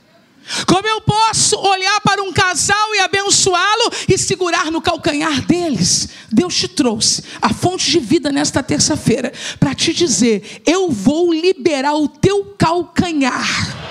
Como 0.66 0.88
eu 0.88 1.02
posso 1.02 1.56
olhar 1.58 2.02
para 2.02 2.22
um 2.22 2.34
casal 2.34 2.96
e 2.96 3.00
abençoá-lo 3.00 3.92
e 4.08 4.18
segurar 4.18 4.70
no 4.72 4.82
calcanhar 4.82 5.42
deles? 5.42 6.10
Deus 6.32 6.56
te 6.56 6.68
trouxe 6.68 7.24
a 7.42 7.54
fonte 7.54 7.90
de 7.90 8.00
vida 8.00 8.32
nesta 8.32 8.62
terça-feira 8.62 9.32
para 9.60 9.74
te 9.74 9.94
dizer: 9.94 10.62
eu 10.66 10.92
vou 10.92 11.34
liberar 11.34 11.96
o 11.96 12.08
teu 12.08 12.56
calcanhar. 12.58 13.84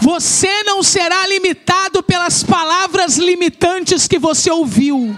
Você 0.00 0.62
não 0.64 0.82
será 0.82 1.26
limitado 1.26 2.02
pelas 2.02 2.42
palavras 2.42 3.16
limitantes 3.16 4.06
que 4.06 4.18
você 4.18 4.50
ouviu. 4.50 5.14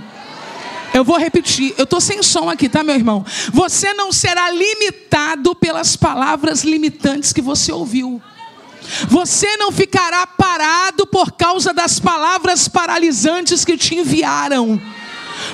Eu 0.94 1.04
vou 1.04 1.16
repetir, 1.16 1.75
eu 1.78 1.84
estou 1.84 2.00
sem 2.00 2.22
som 2.22 2.50
aqui, 2.50 2.68
tá, 2.68 2.82
meu 2.82 2.94
irmão? 2.94 3.25
Você 3.52 3.94
não 3.94 4.12
será 4.12 4.50
limitado 4.50 5.54
pelas 5.54 5.96
palavras 5.96 6.64
limitantes 6.64 7.32
que 7.32 7.40
você 7.40 7.72
ouviu. 7.72 8.20
Você 9.08 9.56
não 9.56 9.72
ficará 9.72 10.26
parado 10.26 11.06
por 11.06 11.32
causa 11.32 11.72
das 11.72 11.99
palavras 11.99 12.68
paralisantes 12.68 13.64
que 13.64 13.76
te 13.76 13.94
enviaram. 13.94 14.80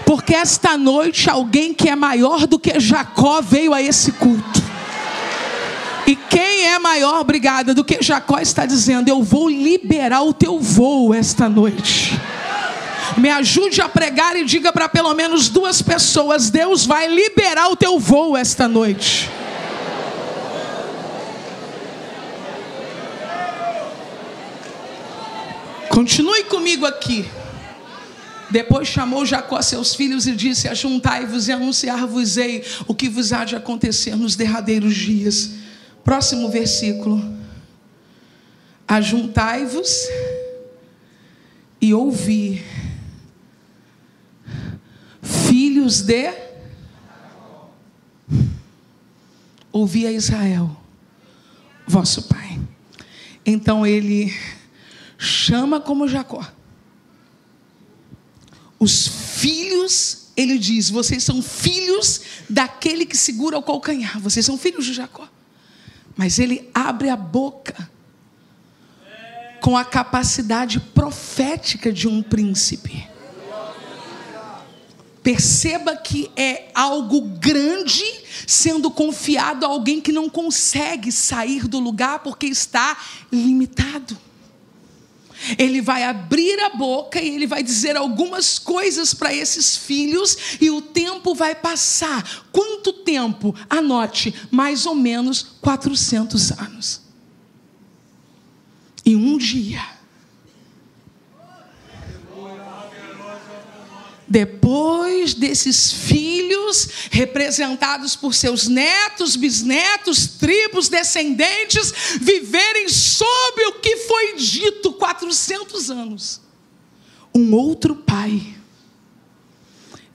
Porque 0.04 0.34
esta 0.34 0.76
noite 0.76 1.30
alguém 1.30 1.72
que 1.72 1.88
é 1.88 1.94
maior 1.94 2.46
do 2.46 2.58
que 2.58 2.80
Jacó 2.80 3.40
veio 3.40 3.72
a 3.72 3.80
esse 3.80 4.12
culto. 4.12 4.62
E 6.06 6.16
quem 6.16 6.64
é 6.64 6.78
maior, 6.78 7.20
obrigada, 7.20 7.74
do 7.74 7.84
que 7.84 8.02
Jacó 8.02 8.38
está 8.38 8.64
dizendo: 8.64 9.08
Eu 9.08 9.22
vou 9.22 9.48
liberar 9.48 10.22
o 10.22 10.32
teu 10.32 10.58
voo 10.58 11.12
esta 11.14 11.48
noite. 11.48 12.18
Me 13.16 13.30
ajude 13.30 13.80
a 13.80 13.88
pregar 13.88 14.36
e 14.36 14.44
diga 14.44 14.72
para 14.72 14.88
pelo 14.88 15.14
menos 15.14 15.48
duas 15.48 15.80
pessoas: 15.80 16.50
Deus 16.50 16.84
vai 16.84 17.08
liberar 17.08 17.68
o 17.68 17.76
teu 17.76 17.98
voo 17.98 18.36
esta 18.36 18.68
noite. 18.68 19.30
Continue 25.88 26.44
comigo 26.44 26.86
aqui. 26.86 27.28
Depois 28.50 28.88
chamou 28.88 29.26
Jacó 29.26 29.60
seus 29.60 29.94
filhos 29.94 30.26
e 30.26 30.32
disse: 30.32 30.68
Ajuntai-vos 30.68 31.48
e 31.48 31.52
anunciar-vos-ei 31.52 32.64
o 32.86 32.94
que 32.94 33.08
vos 33.08 33.32
há 33.32 33.44
de 33.44 33.56
acontecer 33.56 34.16
nos 34.16 34.36
derradeiros 34.36 34.94
dias. 34.94 35.50
Próximo 36.04 36.48
versículo. 36.48 37.22
Ajuntai-vos 38.86 39.90
e 41.80 41.92
ouvi 41.92 42.64
filhos 45.48 46.02
de. 46.02 46.32
Ouvi 49.70 50.06
a 50.06 50.12
Israel, 50.12 50.76
vosso 51.86 52.22
pai. 52.22 52.58
Então 53.44 53.86
ele 53.86 54.34
chama 55.16 55.80
como 55.80 56.08
Jacó. 56.08 56.46
Os 58.78 59.08
filhos, 59.08 60.28
ele 60.36 60.58
diz: 60.58 60.90
vocês 60.90 61.22
são 61.24 61.42
filhos 61.42 62.20
daquele 62.48 63.06
que 63.06 63.16
segura 63.16 63.58
o 63.58 63.62
calcanhar, 63.62 64.20
vocês 64.20 64.44
são 64.44 64.58
filhos 64.58 64.84
de 64.84 64.92
Jacó. 64.92 65.28
Mas 66.16 66.38
ele 66.38 66.68
abre 66.74 67.08
a 67.08 67.16
boca 67.16 67.88
com 69.60 69.76
a 69.76 69.84
capacidade 69.84 70.78
profética 70.78 71.92
de 71.92 72.06
um 72.06 72.22
príncipe. 72.22 73.07
Perceba 75.28 75.94
que 75.94 76.30
é 76.34 76.70
algo 76.74 77.20
grande 77.20 78.02
sendo 78.46 78.90
confiado 78.90 79.66
a 79.66 79.68
alguém 79.68 80.00
que 80.00 80.10
não 80.10 80.26
consegue 80.26 81.12
sair 81.12 81.68
do 81.68 81.78
lugar 81.78 82.20
porque 82.20 82.46
está 82.46 82.96
limitado. 83.30 84.16
ele 85.58 85.82
vai 85.82 86.04
abrir 86.04 86.58
a 86.60 86.70
boca 86.70 87.20
e 87.20 87.28
ele 87.28 87.46
vai 87.46 87.62
dizer 87.62 87.94
algumas 87.94 88.58
coisas 88.58 89.12
para 89.12 89.34
esses 89.34 89.76
filhos 89.76 90.56
e 90.62 90.70
o 90.70 90.80
tempo 90.80 91.34
vai 91.34 91.54
passar. 91.54 92.46
Quanto 92.50 92.90
tempo? 92.94 93.54
Anote, 93.68 94.34
mais 94.50 94.86
ou 94.86 94.94
menos 94.94 95.42
400 95.60 96.52
anos. 96.52 97.02
E 99.04 99.14
um 99.14 99.36
dia, 99.36 99.84
depois 104.28 105.34
desses 105.34 105.90
filhos, 105.90 106.88
representados 107.10 108.14
por 108.14 108.34
seus 108.34 108.68
netos, 108.68 109.36
bisnetos, 109.36 110.26
tribos, 110.26 110.88
descendentes, 110.88 111.92
viverem 112.20 112.88
sob 112.88 113.62
o 113.68 113.80
que 113.80 113.96
foi 113.96 114.36
dito 114.36 114.92
400 114.92 115.90
anos, 115.90 116.40
um 117.34 117.54
outro 117.54 117.96
pai 117.96 118.58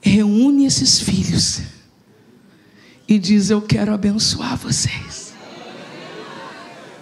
reúne 0.04 0.66
esses 0.66 1.00
filhos 1.00 1.62
e 3.08 3.18
diz: 3.18 3.48
Eu 3.48 3.62
quero 3.62 3.92
abençoar 3.92 4.56
vocês. 4.56 5.32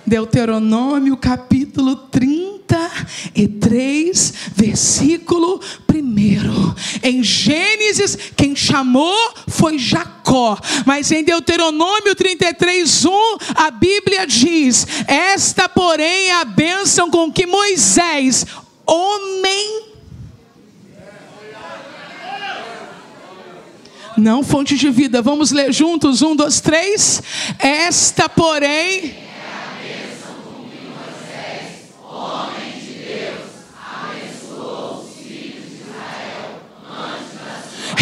Deuteronômio 0.06 1.16
capítulo 1.16 1.96
33, 3.34 4.34
versículo 4.54 5.60
1. 5.92 6.74
Em 7.02 7.22
Gênesis, 7.22 8.16
quem 8.36 8.56
chamou 8.56 9.14
foi 9.48 9.78
Jacó, 9.78 10.58
mas 10.86 11.12
em 11.12 11.22
Deuteronômio 11.22 12.14
33, 12.14 13.04
1, 13.04 13.10
a 13.54 13.70
Bíblia 13.70 14.26
diz: 14.26 14.86
Esta, 15.06 15.68
porém, 15.68 16.28
é 16.28 16.34
a 16.34 16.44
bênção 16.44 17.10
com 17.10 17.30
que 17.30 17.46
Moisés, 17.46 18.46
homem 18.86 19.92
Não 24.14 24.44
fonte 24.44 24.76
de 24.76 24.90
vida. 24.90 25.22
Vamos 25.22 25.52
ler 25.52 25.72
juntos? 25.72 26.20
Um, 26.20 26.36
dois, 26.36 26.60
três. 26.60 27.22
Esta, 27.58 28.28
porém. 28.28 29.21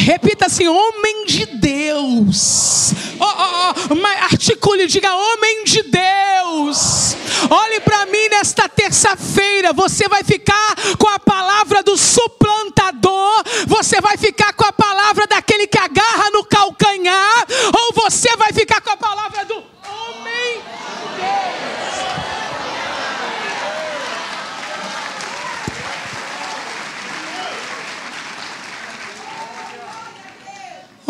Repita 0.01 0.47
assim: 0.47 0.67
homem 0.67 1.27
de 1.27 1.47
Deus. 1.47 2.93
Oh, 3.21 3.25
oh, 3.25 3.95
oh, 3.95 4.07
articule, 4.25 4.87
diga: 4.87 5.15
homem 5.15 5.65
de 5.65 5.83
Deus. 5.83 7.17
Olhe 7.51 7.81
para 7.81 8.07
mim 8.07 8.29
nesta 8.31 8.69
terça-feira. 8.69 9.73
Você 9.73 10.09
vai 10.09 10.25
ficar 10.25 10.75
com 10.99 11.09
a 11.09 11.19
palavra 11.19 11.83
do 11.83 11.97
suplantador. 11.97 13.45
Você 13.67 14.01
vai 14.01 14.17
ficar 14.17 14.53
com 14.55 14.65
a 14.65 14.73
palavra 14.73 15.27
daquele 15.27 15.67
que 15.67 15.79
agarra 15.79 16.31
no 16.31 16.45
calcanhar. 16.45 17.47
Ou 17.75 17.93
você 18.03 18.35
vai 18.37 18.53
ficar 18.53 18.81
com 18.81 18.91
a 18.91 18.97
palavra 18.97 19.45
do 19.45 19.55
homem 19.55 20.55
de 20.55 21.23
Deus. 21.23 21.60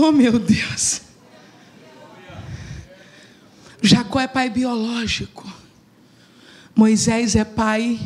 Oh 0.03 0.13
meu 0.13 0.39
Deus. 0.39 1.03
Jacó 3.83 4.19
é 4.19 4.27
pai 4.27 4.49
biológico. 4.49 5.47
Moisés 6.75 7.37
é 7.37 7.45
pai 7.45 8.01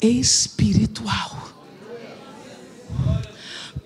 espiritual. 0.00 1.42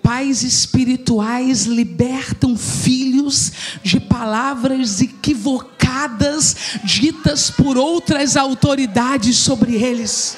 Pais 0.01 0.43
espirituais 0.43 1.65
libertam 1.65 2.55
filhos 2.55 3.51
de 3.83 3.99
palavras 3.99 5.01
equivocadas 5.01 6.55
ditas 6.85 7.49
por 7.51 7.77
outras 7.77 8.37
autoridades 8.37 9.35
sobre 9.35 9.75
eles 9.75 10.37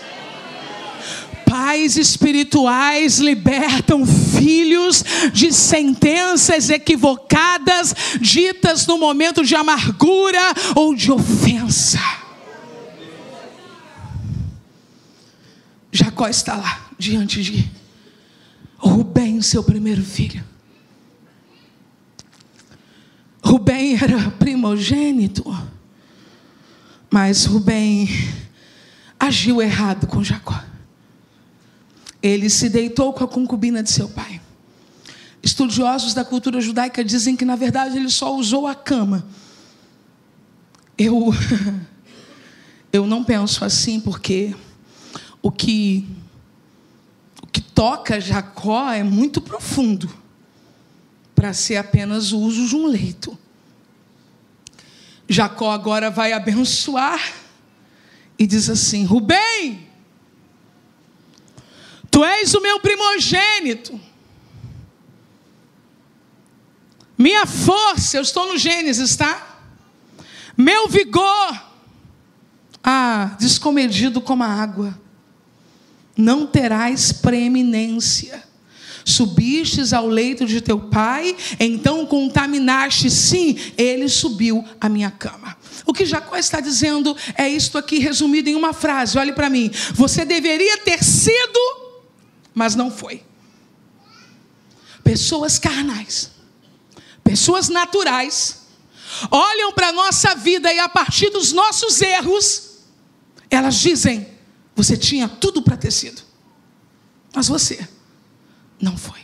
pais 1.69 1.97
espirituais 1.97 3.19
libertam 3.19 4.03
filhos 4.03 5.03
de 5.31 5.53
sentenças 5.53 6.67
equivocadas, 6.67 7.93
ditas 8.19 8.87
no 8.87 8.97
momento 8.97 9.45
de 9.45 9.53
amargura 9.53 10.41
ou 10.75 10.95
de 10.95 11.11
ofensa. 11.11 11.99
Jacó 15.91 16.27
está 16.27 16.55
lá, 16.55 16.89
diante 16.97 17.43
de 17.43 17.69
Rubem, 18.75 19.39
seu 19.39 19.63
primeiro 19.63 20.01
filho. 20.03 20.43
Rubem 23.43 23.93
era 23.93 24.31
primogênito, 24.31 25.45
mas 27.11 27.45
Rubem 27.45 28.09
agiu 29.19 29.61
errado 29.61 30.07
com 30.07 30.23
Jacó 30.23 30.68
ele 32.21 32.49
se 32.49 32.69
deitou 32.69 33.13
com 33.13 33.23
a 33.23 33.27
concubina 33.27 33.81
de 33.81 33.91
seu 33.91 34.09
pai. 34.09 34.41
Estudiosos 35.41 36.13
da 36.13 36.25
cultura 36.25 36.59
judaica 36.59 37.03
dizem 37.03 37.35
que, 37.35 37.45
na 37.45 37.55
verdade, 37.55 37.97
ele 37.97 38.09
só 38.09 38.35
usou 38.35 38.67
a 38.67 38.75
cama. 38.75 39.25
Eu, 40.97 41.33
eu 42.91 43.07
não 43.07 43.23
penso 43.23 43.63
assim, 43.63 43.99
porque 43.99 44.53
o 45.41 45.49
que, 45.49 46.05
o 47.41 47.47
que 47.47 47.61
toca 47.61 48.19
Jacó 48.19 48.91
é 48.91 49.03
muito 49.03 49.39
profundo 49.39 50.09
para 51.33 51.53
ser 51.53 51.77
apenas 51.77 52.33
o 52.33 52.39
uso 52.39 52.67
de 52.67 52.75
um 52.75 52.85
leito. 52.85 53.37
Jacó 55.27 55.71
agora 55.71 56.09
vai 56.09 56.33
abençoar 56.33 57.21
e 58.37 58.45
diz 58.45 58.69
assim: 58.69 59.05
Rubem, 59.05 59.87
Tu 62.09 62.23
és 62.23 62.53
o 62.53 62.61
meu 62.61 62.79
primogênito. 62.79 63.99
Minha 67.17 67.45
força, 67.45 68.17
eu 68.17 68.21
estou 68.21 68.47
no 68.47 68.57
Gênesis, 68.57 69.15
tá? 69.15 69.59
Meu 70.55 70.87
vigor, 70.87 71.69
ah, 72.83 73.35
descomedido 73.39 74.21
como 74.21 74.43
a 74.43 74.47
água. 74.47 74.99
Não 76.15 76.45
terás 76.47 77.11
preeminência. 77.11 78.43
Subistes 79.05 79.91
ao 79.91 80.07
leito 80.07 80.45
de 80.45 80.61
teu 80.61 80.79
pai, 80.79 81.35
então 81.59 82.05
contaminaste, 82.05 83.09
sim, 83.09 83.57
ele 83.77 84.07
subiu 84.07 84.63
à 84.79 84.87
minha 84.87 85.09
cama. 85.09 85.57
O 85.85 85.93
que 85.93 86.05
Jacó 86.05 86.37
está 86.37 86.59
dizendo 86.59 87.17
é 87.35 87.49
isto 87.49 87.77
aqui 87.77 87.97
resumido 87.99 88.49
em 88.49 88.55
uma 88.55 88.71
frase, 88.71 89.17
olhe 89.17 89.33
para 89.33 89.49
mim. 89.49 89.71
Você 89.93 90.23
deveria 90.25 90.77
ter 90.77 91.03
sido 91.03 91.78
mas 92.53 92.75
não 92.75 92.91
foi. 92.91 93.23
Pessoas 95.03 95.57
carnais, 95.57 96.31
pessoas 97.23 97.69
naturais, 97.69 98.67
olham 99.31 99.73
para 99.73 99.89
a 99.89 99.93
nossa 99.93 100.35
vida 100.35 100.71
e 100.73 100.79
a 100.79 100.89
partir 100.89 101.29
dos 101.29 101.51
nossos 101.51 102.01
erros, 102.01 102.69
elas 103.49 103.75
dizem: 103.75 104.27
você 104.75 104.95
tinha 104.97 105.27
tudo 105.27 105.61
para 105.61 105.77
ter 105.77 105.91
sido, 105.91 106.21
mas 107.33 107.47
você 107.47 107.87
não 108.79 108.97
foi. 108.97 109.19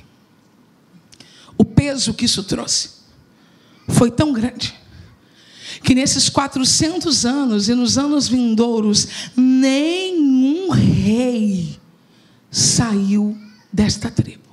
O 1.57 1.63
peso 1.63 2.13
que 2.13 2.25
isso 2.25 2.43
trouxe 2.43 2.89
foi 3.87 4.11
tão 4.11 4.33
grande 4.33 4.75
que 5.83 5.93
nesses 5.93 6.29
400 6.29 7.25
anos 7.25 7.69
e 7.69 7.75
nos 7.75 7.97
anos 7.97 8.27
vindouros, 8.27 9.07
nenhum 9.35 10.69
rei 10.71 11.79
saiu 12.55 13.37
desta 13.71 14.09
tribo. 14.09 14.45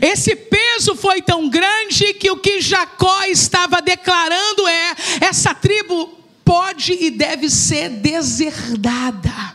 Esse 0.00 0.36
peso 0.36 0.94
foi 0.94 1.20
tão 1.20 1.48
grande 1.48 2.14
que 2.14 2.30
o 2.30 2.36
que 2.36 2.60
Jacó 2.60 3.24
estava 3.24 3.82
declarando 3.82 4.68
é: 4.68 4.94
essa 5.20 5.52
tribo 5.52 6.06
pode 6.44 6.92
e 6.92 7.10
deve 7.10 7.50
ser 7.50 7.88
deserdada. 7.90 9.54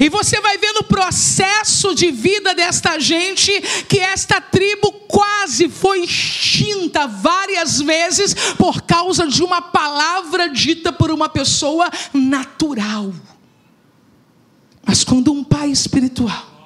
E 0.00 0.08
você 0.08 0.40
vai 0.40 0.56
ver 0.56 0.72
no 0.72 0.84
processo 0.84 1.94
de 1.94 2.10
vida 2.10 2.54
desta 2.54 2.98
gente 2.98 3.52
que 3.86 3.98
esta 3.98 4.40
tribo 4.40 4.90
quase 5.06 5.68
foi 5.68 6.04
extinta 6.04 7.06
várias 7.06 7.80
vezes 7.80 8.32
por 8.56 8.82
causa 8.82 9.26
de 9.26 9.42
uma 9.42 9.60
palavra 9.60 10.48
dita 10.48 10.92
por 10.92 11.10
uma 11.10 11.28
pessoa 11.28 11.90
natural. 12.14 13.12
Mas 14.86 15.02
quando 15.02 15.32
um 15.32 15.42
pai 15.42 15.70
espiritual 15.70 16.56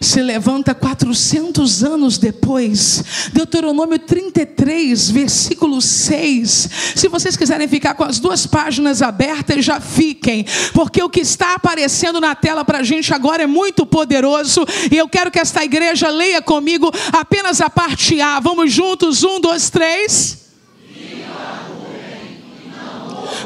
se 0.00 0.22
levanta 0.22 0.74
400 0.74 1.82
anos 1.82 2.18
depois. 2.18 3.02
Deuteronômio 3.32 3.98
33, 3.98 5.10
versículo 5.10 5.80
6. 5.80 6.68
Se 6.94 7.08
vocês 7.08 7.36
quiserem 7.36 7.68
ficar 7.68 7.94
com 7.94 8.04
as 8.04 8.18
duas 8.18 8.46
páginas 8.46 9.02
abertas, 9.02 9.64
já 9.64 9.80
fiquem, 9.80 10.44
porque 10.72 11.02
o 11.02 11.10
que 11.10 11.20
está 11.20 11.54
aparecendo 11.54 12.20
na 12.20 12.34
tela 12.34 12.64
para 12.64 12.78
a 12.78 12.82
gente 12.82 13.12
agora 13.12 13.42
é 13.42 13.46
muito 13.46 13.86
poderoso. 13.86 14.64
E 14.90 14.96
eu 14.96 15.08
quero 15.08 15.30
que 15.30 15.38
esta 15.38 15.64
igreja 15.64 16.08
leia 16.08 16.42
comigo 16.42 16.90
apenas 17.12 17.60
a 17.60 17.70
parte 17.70 18.20
A. 18.20 18.40
Vamos 18.40 18.72
juntos? 18.72 19.24
Um, 19.24 19.40
dois, 19.40 19.70
três. 19.70 20.44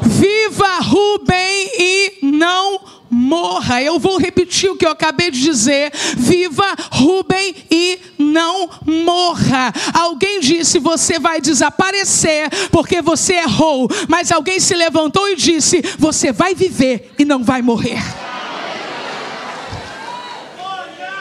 Viva 0.03 0.79
Rubem 0.79 1.69
e 1.79 2.13
não 2.23 2.90
morra. 3.31 3.81
Eu 3.81 3.97
vou 3.97 4.17
repetir 4.17 4.69
o 4.69 4.75
que 4.75 4.85
eu 4.85 4.91
acabei 4.91 5.31
de 5.31 5.39
dizer. 5.39 5.89
Viva 6.17 6.75
Rubem 6.91 7.55
e 7.71 7.97
não 8.19 8.69
morra. 8.85 9.73
Alguém 9.93 10.41
disse: 10.41 10.79
você 10.79 11.17
vai 11.17 11.39
desaparecer 11.39 12.49
porque 12.69 13.01
você 13.01 13.35
errou. 13.35 13.89
Mas 14.09 14.31
alguém 14.33 14.59
se 14.59 14.75
levantou 14.75 15.29
e 15.29 15.37
disse: 15.37 15.81
você 15.97 16.33
vai 16.33 16.53
viver 16.53 17.13
e 17.17 17.23
não 17.23 17.41
vai 17.41 17.61
morrer. 17.61 18.01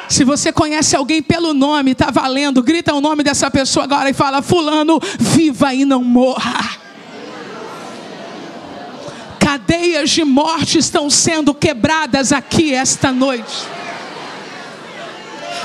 Se 0.09 0.25
você 0.25 0.53
conhece 0.53 0.97
alguém 0.97 1.23
pelo 1.23 1.55
nome, 1.55 1.93
está 1.93 2.11
valendo, 2.11 2.61
grita 2.65 2.93
o 2.93 3.01
nome 3.01 3.23
dessa 3.23 3.49
pessoa 3.49 3.85
agora 3.85 4.11
e 4.11 4.13
fala: 4.13 4.43
Fulano, 4.43 4.99
viva 5.21 5.73
e 5.73 5.85
não 5.85 6.03
morra 6.03 6.80
cadeias 9.51 10.11
de 10.11 10.25
morte 10.25 10.79
estão 10.79 11.11
sendo 11.11 11.53
quebradas 11.53 12.33
aqui 12.33 12.73
esta 12.73 13.11
noite. 13.11 13.67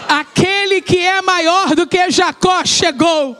Aquele 0.10 0.82
que 0.82 0.98
é 0.98 1.22
maior 1.22 1.76
do 1.76 1.86
que 1.86 2.10
Jacó 2.10 2.66
chegou. 2.66 3.38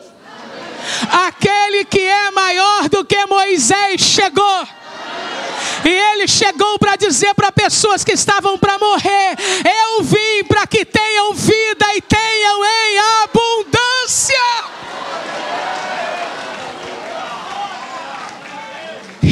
Aquele 1.26 1.84
que 1.86 2.00
é 2.00 2.30
maior 2.30 2.88
do 2.90 3.04
que 3.04 3.26
Moisés 3.26 4.02
chegou. 4.02 4.68
E 5.84 5.90
ele 5.90 6.28
chegou 6.28 6.78
para 6.78 6.96
dizer 6.96 7.34
para 7.34 7.52
pessoas 7.52 8.04
que 8.04 8.12
estavam 8.12 8.56
para 8.56 8.78
morrer: 8.78 9.36
Eu 9.66 10.04
vim 10.04 10.44
para 10.48 10.68
que 10.68 10.86
tenham 10.86 11.34
vida 11.34 11.88
e 11.96 12.02
tenham 12.02 12.64
em 12.64 13.00
abundância. 13.24 14.76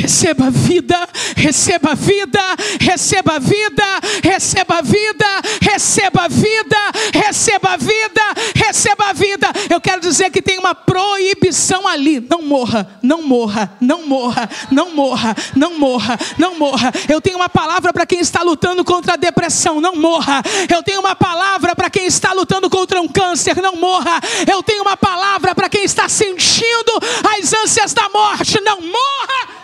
Receba 0.04 0.50
vida, 0.50 1.08
receba 1.38 1.96
vida, 1.96 2.42
receba 2.82 3.40
vida, 3.40 3.84
receba 4.22 4.82
vida, 4.82 5.26
receba 5.62 6.28
vida, 6.28 6.78
receba 7.14 7.78
vida, 7.78 8.22
receba 8.54 9.14
vida. 9.14 9.48
Eu 9.70 9.80
quero 9.80 10.02
dizer 10.02 10.30
que 10.30 10.42
tem 10.42 10.60
uma 10.60 10.76
proibição 10.76 11.88
ali. 11.88 12.20
Não 12.30 12.42
morra, 12.42 13.00
não 13.02 13.24
morra, 13.24 13.72
não 13.80 14.06
morra, 14.06 14.50
não 14.70 14.94
morra, 14.94 15.36
não 15.56 15.80
morra, 15.80 16.20
não 16.38 16.56
morra. 16.60 16.92
Eu 17.08 17.22
tenho 17.22 17.38
uma 17.38 17.48
palavra 17.48 17.94
para 17.94 18.06
quem 18.06 18.20
está 18.20 18.42
lutando 18.42 18.84
contra 18.84 19.14
a 19.14 19.18
depressão, 19.18 19.80
não 19.80 19.96
morra. 19.96 20.44
Eu 20.70 20.84
tenho 20.84 21.00
uma 21.00 21.16
palavra 21.16 21.74
para 21.78 21.90
quem 21.90 22.06
está 22.08 22.34
lutando 22.34 22.70
contra 22.70 23.02
um 23.02 23.08
câncer, 23.08 23.56
não 23.62 23.78
morra. 23.78 24.20
Eu 24.52 24.62
tenho 24.64 24.82
uma 24.82 24.98
palavra 24.98 25.56
para 25.56 25.70
quem 25.70 25.86
está 25.86 26.10
sentindo 26.10 26.92
as 27.40 27.54
ânsias 27.54 27.94
da 27.94 28.10
morte, 28.10 28.60
não 28.60 28.82
morra. 28.82 29.64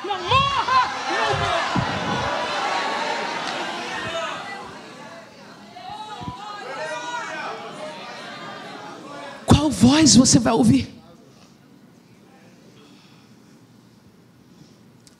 Qual 9.45 9.69
voz 9.69 10.15
você 10.15 10.39
vai 10.39 10.53
ouvir? 10.53 10.89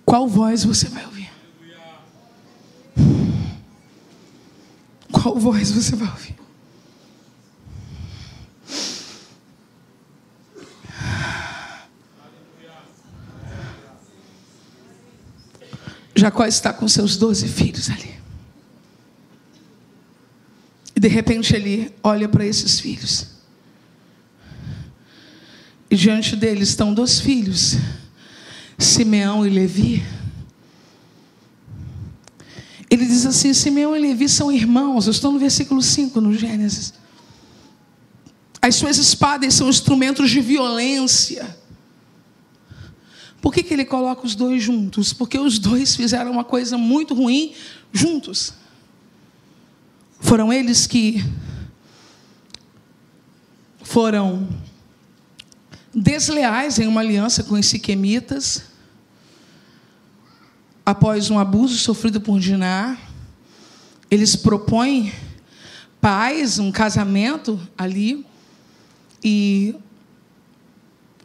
Qual 0.06 0.28
voz 0.28 0.64
você 0.64 0.88
vai 0.88 1.06
ouvir? 1.06 1.30
Qual 5.12 5.36
voz 5.36 5.72
você 5.72 5.96
vai 5.96 6.08
ouvir? 6.10 6.36
Jacó 16.20 16.46
está 16.46 16.74
com 16.74 16.88
seus 16.88 17.18
doze 17.18 17.48
filhos 17.48 17.90
ali. 17.90 18.14
E 20.96 21.00
de 21.00 21.08
repente 21.08 21.56
ele 21.56 21.94
olha 22.04 22.28
para 22.28 22.46
esses 22.46 22.80
filhos. 22.80 23.28
E 25.90 25.96
diante 25.96 26.36
deles 26.36 26.70
estão 26.70 26.94
dois 26.94 27.20
filhos, 27.20 27.78
Simeão 28.78 29.48
e 29.48 29.50
Levi. 29.50 30.06
Ele 32.90 33.06
diz 33.06 33.26
assim: 33.26 33.54
Simeão 33.54 33.96
e 33.96 34.00
Levi 34.00 34.28
são 34.28 34.52
irmãos. 34.52 35.08
Eu 35.08 35.12
estou 35.12 35.32
no 35.32 35.40
versículo 35.40 35.82
5 35.82 36.20
no 36.20 36.34
Gênesis. 36.34 36.94
As 38.62 38.76
suas 38.76 38.98
espadas 38.98 39.54
são 39.54 39.70
instrumentos 39.70 40.30
de 40.30 40.42
violência. 40.42 41.59
Por 43.42 43.54
que, 43.54 43.64
que 43.64 43.74
ele 43.74 43.86
coloca 43.86 44.26
os 44.26 44.36
dois 44.36 44.62
juntos? 44.62 45.14
Porque 45.14 45.38
os 45.38 45.58
dois 45.60 45.96
fizeram 45.96 46.32
uma 46.32 46.44
coisa 46.44 46.78
muito 46.78 47.14
ruim 47.14 47.54
juntos. 47.92 48.54
Foram 50.20 50.52
eles 50.52 50.86
que 50.86 51.24
foram 53.82 54.48
desleais 55.94 56.78
em 56.78 56.88
uma 56.88 57.02
aliança 57.02 57.44
com 57.44 57.56
os 57.56 57.66
siquemitas, 57.66 58.64
após 60.86 61.30
um 61.30 61.40
abuso 61.40 61.78
sofrido 61.78 62.20
por 62.20 62.40
Diná, 62.40 62.98
eles 64.10 64.36
propõem 64.36 65.14
paz, 66.02 66.60
um 66.60 66.72
casamento 66.72 67.60
ali, 67.78 68.26
e 69.24 69.76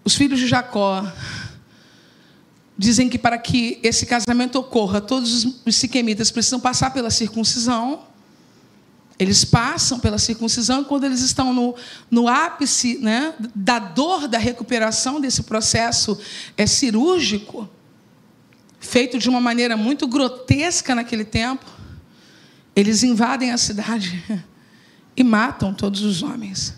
os 0.04 0.14
filhos 0.14 0.38
de 0.38 0.46
Jacó 0.46 1.10
dizem 2.76 3.08
que 3.08 3.18
para 3.18 3.38
que 3.38 3.78
esse 3.82 4.04
casamento 4.04 4.58
ocorra, 4.58 5.00
todos 5.00 5.62
os 5.64 5.76
siquemitas 5.76 6.30
precisam 6.30 6.58
passar 6.58 6.90
pela 6.90 7.10
circuncisão. 7.10 8.02
Eles 9.16 9.44
passam 9.44 10.00
pela 10.00 10.18
circuncisão 10.18 10.82
e 10.82 10.84
quando 10.84 11.04
eles 11.04 11.20
estão 11.20 11.52
no, 11.54 11.76
no 12.10 12.26
ápice 12.26 12.98
né, 12.98 13.32
da 13.54 13.78
dor 13.78 14.26
da 14.26 14.38
recuperação 14.38 15.20
desse 15.20 15.44
processo 15.44 16.18
é 16.56 16.66
cirúrgico, 16.66 17.68
feito 18.80 19.16
de 19.16 19.28
uma 19.28 19.40
maneira 19.40 19.76
muito 19.76 20.08
grotesca 20.08 20.96
naquele 20.96 21.24
tempo, 21.24 21.64
eles 22.74 23.04
invadem 23.04 23.52
a 23.52 23.56
cidade 23.56 24.22
e 25.16 25.22
matam 25.22 25.72
todos 25.72 26.02
os 26.02 26.24
homens. 26.24 26.74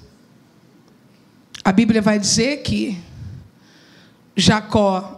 A 1.65 1.73
Bíblia 1.73 2.03
vai 2.03 2.19
dizer 2.19 2.59
que 2.59 2.99
Jacó 4.37 5.15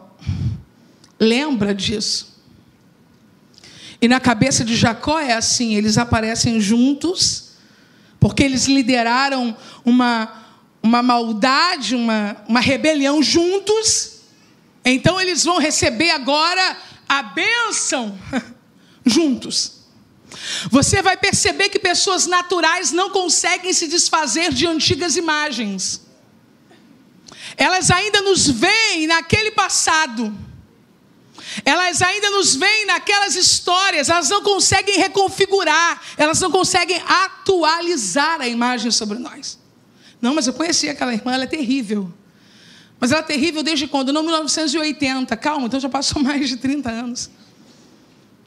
lembra 1.19 1.75
disso. 1.75 2.39
E 4.01 4.07
na 4.07 4.21
cabeça 4.21 4.65
de 4.65 4.77
Jacó 4.77 5.19
é 5.19 5.33
assim: 5.33 5.75
eles 5.75 5.99
aparecem 5.99 6.61
juntos, 6.61 7.51
porque 8.21 8.43
eles 8.43 8.67
lideraram 8.67 9.57
uma, 9.85 10.47
uma 10.83 11.03
maldade, 11.03 11.97
uma, 11.97 12.37
uma 12.49 12.61
rebelião 12.61 13.23
juntos. 13.23 14.19
Então 14.85 15.21
eles 15.21 15.45
vão 15.45 15.59
receber 15.59 16.11
agora 16.11 16.77
a 17.09 17.23
bênção 17.23 18.19
juntos. 19.05 19.79
Você 20.71 21.03
vai 21.03 21.17
perceber 21.17 21.69
que 21.69 21.79
pessoas 21.79 22.27
naturais 22.27 22.93
não 22.93 23.11
conseguem 23.11 23.73
se 23.73 23.89
desfazer 23.89 24.53
de 24.53 24.67
antigas 24.67 25.17
imagens. 25.17 26.07
Elas 27.57 27.91
ainda 27.91 28.21
nos 28.21 28.49
veem 28.49 29.07
naquele 29.07 29.51
passado 29.51 30.33
elas 31.65 32.03
ainda 32.03 32.31
nos 32.31 32.55
veem 32.55 32.87
naquelas 32.87 33.35
histórias, 33.37 34.09
elas 34.09 34.29
não 34.29 34.43
conseguem 34.43 34.99
reconfigurar, 34.99 36.01
elas 36.17 36.41
não 36.41 36.51
conseguem 36.51 37.01
atualizar 37.07 38.41
a 38.41 38.49
imagem 38.49 38.91
sobre 38.91 39.19
nós. 39.19 39.59
Não, 40.21 40.35
mas 40.35 40.47
eu 40.47 40.53
conheci 40.53 40.89
aquela 40.89 41.13
irmã, 41.13 41.33
ela 41.33 41.45
é 41.45 41.47
terrível. 41.47 42.13
Mas 43.01 43.13
ela 43.13 43.21
é 43.21 43.25
terrível 43.25 43.63
desde 43.63 43.87
quando? 43.87 44.13
Não, 44.13 44.23
1980. 44.23 45.37
Calma, 45.37 45.67
então 45.67 45.79
já 45.79 45.89
passou 45.89 46.21
mais 46.23 46.49
de 46.49 46.57
30 46.57 46.91
anos. 46.91 47.31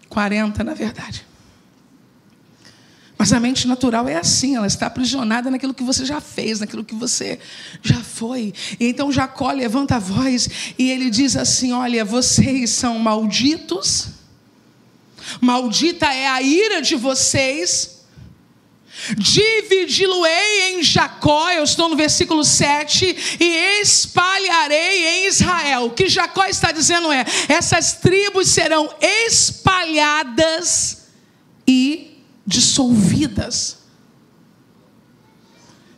40, 0.10 0.64
na 0.64 0.74
verdade. 0.74 1.26
Mas 3.22 3.32
a 3.32 3.40
mente 3.40 3.68
natural 3.68 4.10
é 4.10 4.16
assim, 4.16 4.56
ela 4.56 4.66
está 4.66 4.88
aprisionada 4.88 5.52
naquilo 5.52 5.76
que 5.76 5.84
você 5.84 6.04
já 6.04 6.20
fez, 6.20 6.60
naquilo 6.60 6.84
que 6.84 6.96
você 6.96 7.38
já 7.80 8.02
foi. 8.02 8.52
E 8.80 8.88
então 8.88 9.12
Jacó 9.12 9.52
levanta 9.52 9.98
a 9.98 10.00
voz 10.00 10.50
e 10.76 10.90
ele 10.90 11.08
diz 11.12 11.38
assim: 11.38 11.72
Olha, 11.72 12.04
vocês 12.04 12.72
são 12.72 12.98
malditos, 12.98 14.08
maldita 15.40 16.12
é 16.12 16.28
a 16.28 16.42
ira 16.42 16.82
de 16.82 16.96
vocês, 16.96 18.02
Dividi-lo-ei 19.16 20.74
em 20.74 20.82
Jacó, 20.82 21.52
eu 21.52 21.64
estou 21.64 21.90
no 21.90 21.96
versículo 21.96 22.44
7, 22.44 23.38
e 23.40 23.82
espalharei 23.84 25.06
em 25.06 25.28
Israel. 25.28 25.86
O 25.86 25.92
que 25.92 26.10
Jacó 26.10 26.46
está 26.46 26.72
dizendo 26.72 27.12
é: 27.12 27.24
essas 27.48 27.94
tribos 27.94 28.48
serão 28.48 28.92
espalhadas 29.00 30.98
e 31.68 32.11
dissolvidas. 32.46 33.80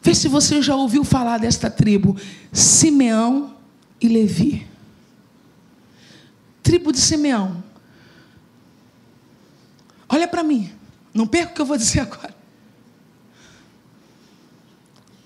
Vê 0.01 0.13
se 0.13 0.27
você 0.27 0.62
já 0.62 0.75
ouviu 0.75 1.03
falar 1.03 1.38
desta 1.38 1.69
tribo, 1.69 2.17
Simeão 2.51 3.56
e 4.01 4.08
Levi. 4.08 4.67
Tribo 6.62 6.91
de 6.91 6.99
Simeão. 6.99 7.63
Olha 10.10 10.27
para 10.27 10.43
mim, 10.43 10.71
não 11.13 11.25
perca 11.25 11.51
o 11.51 11.56
que 11.56 11.62
eu 11.62 11.65
vou 11.65 11.77
dizer 11.77 12.01
agora. 12.01 12.36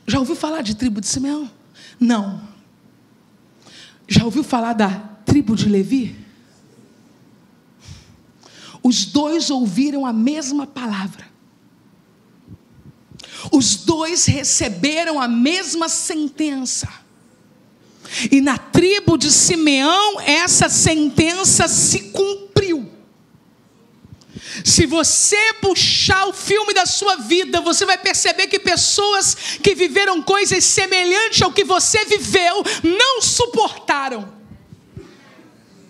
Já 0.05 0.19
ouviu 0.19 0.35
falar 0.35 0.61
de 0.61 0.75
tribo 0.75 1.01
de 1.01 1.07
Simeão? 1.07 1.51
Não. 1.99 2.41
Já 4.07 4.23
ouviu 4.23 4.43
falar 4.43 4.73
da 4.73 4.89
tribo 5.25 5.55
de 5.55 5.67
Levi? 5.67 6.26
Os 8.87 9.03
dois 9.03 9.49
ouviram 9.49 10.05
a 10.05 10.13
mesma 10.13 10.65
palavra. 10.65 11.27
Os 13.51 13.75
dois 13.75 14.25
receberam 14.27 15.19
a 15.19 15.27
mesma 15.27 15.89
sentença. 15.89 16.87
E 18.31 18.39
na 18.39 18.57
tribo 18.57 19.17
de 19.17 19.29
Simeão, 19.29 20.21
essa 20.21 20.69
sentença 20.69 21.67
se 21.67 22.11
cumpriu. 22.13 22.89
Se 24.63 24.85
você 24.85 25.53
puxar 25.59 26.25
o 26.27 26.31
filme 26.31 26.73
da 26.73 26.85
sua 26.85 27.17
vida, 27.17 27.59
você 27.59 27.85
vai 27.85 27.97
perceber 27.97 28.47
que 28.47 28.57
pessoas 28.57 29.35
que 29.61 29.75
viveram 29.75 30.23
coisas 30.23 30.63
semelhantes 30.63 31.41
ao 31.41 31.51
que 31.51 31.65
você 31.65 32.05
viveu 32.05 32.63
não 32.81 33.21
suportaram. 33.21 34.36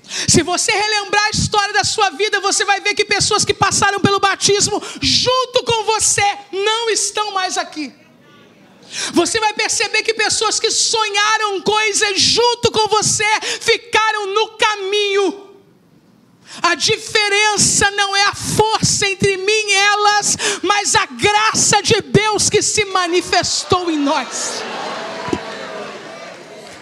Se 0.07 0.41
você 0.41 0.71
relembrar 0.71 1.25
a 1.25 1.29
história 1.29 1.73
da 1.73 1.83
sua 1.83 2.09
vida, 2.11 2.39
você 2.39 2.63
vai 2.63 2.79
ver 2.79 2.93
que 2.93 3.05
pessoas 3.05 3.43
que 3.43 3.53
passaram 3.53 3.99
pelo 3.99 4.19
batismo 4.19 4.81
junto 5.01 5.63
com 5.63 5.83
você 5.83 6.23
não 6.51 6.89
estão 6.89 7.31
mais 7.31 7.57
aqui. 7.57 7.93
Você 9.13 9.39
vai 9.39 9.53
perceber 9.53 10.03
que 10.03 10.13
pessoas 10.13 10.59
que 10.59 10.71
sonharam 10.71 11.61
coisas 11.61 12.19
junto 12.21 12.71
com 12.71 12.87
você 12.87 13.25
ficaram 13.59 14.33
no 14.33 14.49
caminho. 14.57 15.47
A 16.61 16.73
diferença 16.73 17.91
não 17.91 18.15
é 18.15 18.23
a 18.23 18.33
força 18.33 19.05
entre 19.07 19.37
mim 19.37 19.69
e 19.69 19.73
elas, 19.73 20.37
mas 20.63 20.95
a 20.95 21.05
graça 21.05 21.81
de 21.81 22.01
Deus 22.01 22.49
que 22.49 22.61
se 22.61 22.85
manifestou 22.85 23.91
em 23.91 23.97
nós. 23.97 24.63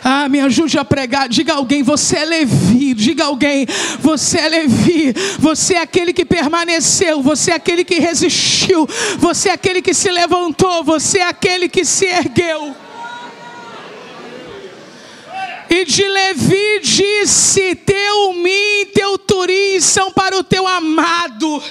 Ah, 0.07 0.29
me 0.29 0.39
ajude 0.39 0.77
a 0.77 0.85
pregar. 0.85 1.27
Diga 1.27 1.55
alguém, 1.55 1.81
você 1.81 2.17
é 2.17 2.25
Levi. 2.25 2.93
Diga 2.93 3.25
alguém, 3.25 3.65
você 3.99 4.37
é 4.37 4.49
Levi. 4.49 5.11
Você 5.39 5.73
é 5.73 5.79
aquele 5.79 6.13
que 6.13 6.23
permaneceu. 6.23 7.23
Você 7.23 7.49
é 7.49 7.55
aquele 7.55 7.83
que 7.83 7.97
resistiu. 7.97 8.87
Você 9.17 9.49
é 9.49 9.53
aquele 9.53 9.81
que 9.81 9.95
se 9.95 10.11
levantou. 10.11 10.83
Você 10.83 11.17
é 11.17 11.27
aquele 11.27 11.67
que 11.67 11.83
se 11.83 12.05
ergueu. 12.05 12.75
E 15.71 15.85
de 15.85 16.07
Levi 16.07 16.81
disse: 16.83 17.73
Teu 17.73 18.33
mim, 18.33 18.85
teu 18.93 19.17
turim 19.17 19.81
são 19.81 20.11
para 20.11 20.37
o 20.37 20.43
teu 20.43 20.67
amado. 20.67 21.63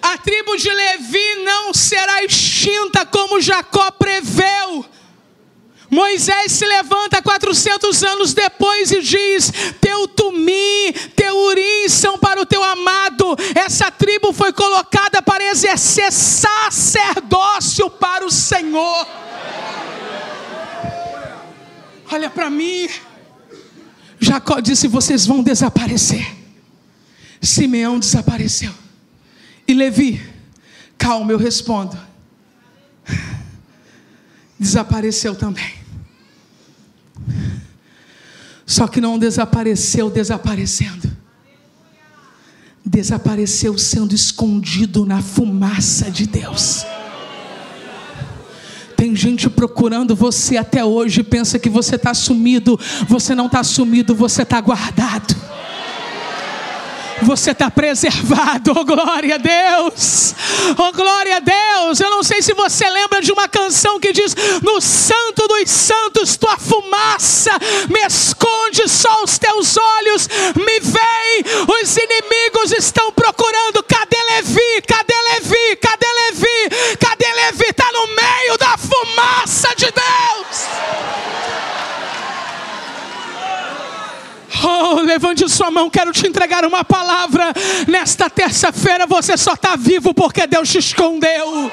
A 0.00 0.16
tribo 0.16 0.56
de 0.56 0.70
Levi 0.70 1.44
não 1.44 1.74
será 1.74 2.24
extinta 2.24 3.04
como 3.04 3.38
Jacó 3.38 3.90
preveu 3.90 4.86
Moisés 5.96 6.52
se 6.52 6.66
levanta 6.66 7.22
400 7.22 8.02
anos 8.02 8.34
depois 8.34 8.90
e 8.90 9.00
diz: 9.00 9.50
Teu 9.80 10.06
tumim, 10.06 10.92
teu 11.14 11.34
urim 11.34 11.88
são 11.88 12.18
para 12.18 12.38
o 12.38 12.44
teu 12.44 12.62
amado. 12.62 13.34
Essa 13.54 13.90
tribo 13.90 14.30
foi 14.30 14.52
colocada 14.52 15.22
para 15.22 15.42
exercer 15.44 16.12
sacerdócio 16.12 17.88
para 17.88 18.26
o 18.26 18.30
Senhor. 18.30 19.06
Olha 22.12 22.28
para 22.28 22.50
mim. 22.50 22.90
Jacó 24.20 24.60
disse: 24.60 24.88
Vocês 24.88 25.26
vão 25.26 25.42
desaparecer. 25.42 26.26
Simeão 27.40 27.98
desapareceu. 27.98 28.72
E 29.66 29.72
Levi, 29.72 30.22
calma, 30.98 31.32
eu 31.32 31.38
respondo 31.38 31.98
desapareceu 34.58 35.34
também. 35.34 35.85
Só 38.66 38.88
que 38.88 39.00
não 39.00 39.18
desapareceu 39.18 40.10
desaparecendo. 40.10 41.08
Desapareceu 42.84 43.78
sendo 43.78 44.14
escondido 44.14 45.06
na 45.06 45.22
fumaça 45.22 46.10
de 46.10 46.26
Deus. 46.26 46.84
Tem 48.96 49.14
gente 49.14 49.48
procurando 49.48 50.16
você 50.16 50.56
até 50.56 50.84
hoje, 50.84 51.22
pensa 51.22 51.58
que 51.58 51.68
você 51.68 51.94
está 51.94 52.12
sumido. 52.12 52.78
Você 53.08 53.34
não 53.34 53.46
está 53.46 53.62
sumido, 53.62 54.14
você 54.14 54.42
está 54.42 54.60
guardado 54.60 55.55
você 57.22 57.50
está 57.50 57.70
preservado. 57.70 58.74
Oh, 58.78 58.84
glória 58.84 59.36
a 59.36 59.38
Deus! 59.38 60.34
Oh, 60.76 60.92
glória 60.92 61.36
a 61.36 61.40
Deus! 61.40 61.98
Eu 61.98 62.10
não 62.10 62.22
sei 62.22 62.42
se 62.42 62.52
você 62.52 62.88
lembra 62.90 63.22
de 63.22 63.32
uma 63.32 63.48
canção 63.48 63.98
que 63.98 64.12
diz: 64.12 64.34
No 64.62 64.80
Santo 64.82 65.48
dos 65.48 65.70
Santos, 65.70 66.36
tua 66.36 66.58
fumaça 66.58 67.52
me 67.88 68.00
esconde 68.00 68.86
só 68.86 69.24
os 69.24 69.38
teus 69.38 69.76
olhos, 69.76 70.28
me 70.56 70.80
vem, 70.80 71.44
os 71.80 71.96
inimigos 71.96 72.72
estão 72.72 73.10
procurando. 73.12 73.82
Cadê 73.82 74.22
Levi? 74.34 74.82
Cadê 74.86 75.14
Levi? 75.32 75.76
Cadê 75.76 76.06
Levi? 76.06 76.96
Cadê 77.00 77.32
Levi? 77.32 77.64
Está 77.70 77.90
no 77.92 78.06
meio 78.08 78.58
da 78.58 78.76
fumaça 78.76 79.68
de 79.76 79.86
Deus. 79.86 80.55
Oh, 84.68 85.00
levante 85.00 85.48
sua 85.48 85.70
mão, 85.70 85.88
quero 85.88 86.10
te 86.10 86.26
entregar 86.26 86.64
uma 86.64 86.84
palavra. 86.84 87.52
Nesta 87.86 88.28
terça-feira 88.28 89.06
você 89.06 89.36
só 89.36 89.52
está 89.52 89.76
vivo 89.76 90.12
porque 90.12 90.44
Deus 90.44 90.68
te 90.68 90.78
escondeu. 90.78 91.70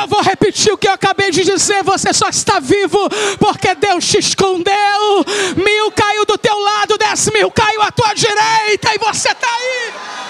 Eu 0.00 0.08
vou 0.08 0.22
repetir 0.22 0.72
o 0.72 0.78
que 0.78 0.88
eu 0.88 0.92
acabei 0.92 1.30
de 1.30 1.44
dizer: 1.44 1.82
você 1.82 2.10
só 2.14 2.30
está 2.30 2.58
vivo 2.58 2.98
porque 3.38 3.74
Deus 3.74 4.06
te 4.06 4.18
escondeu. 4.18 5.24
Mil 5.56 5.92
caiu 5.92 6.24
do 6.24 6.38
teu 6.38 6.58
lado, 6.58 6.96
dez 6.96 7.28
mil 7.30 7.50
caiu 7.50 7.82
à 7.82 7.90
tua 7.90 8.14
direita 8.14 8.94
e 8.94 8.98
você 8.98 9.28
está 9.28 9.46
aí. 9.46 10.23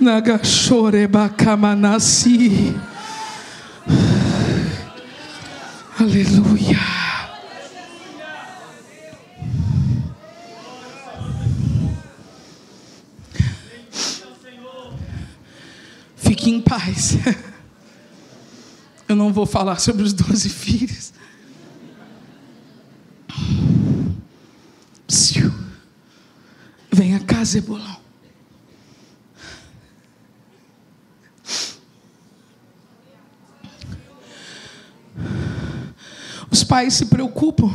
Nagashoreba-kamanasi. 0.00 2.74
Aleluia. 5.98 6.78
Fique 16.16 16.50
em 16.50 16.60
paz. 16.60 17.18
Eu 19.06 19.16
não 19.16 19.32
vou 19.32 19.44
falar 19.44 19.78
sobre 19.78 20.02
os 20.02 20.12
doze 20.12 20.48
filhos. 20.48 21.12
Venha 27.00 27.18
cá, 27.20 27.42
Zebulão. 27.42 27.96
Pais 36.70 36.94
se 36.94 37.06
preocupam 37.06 37.68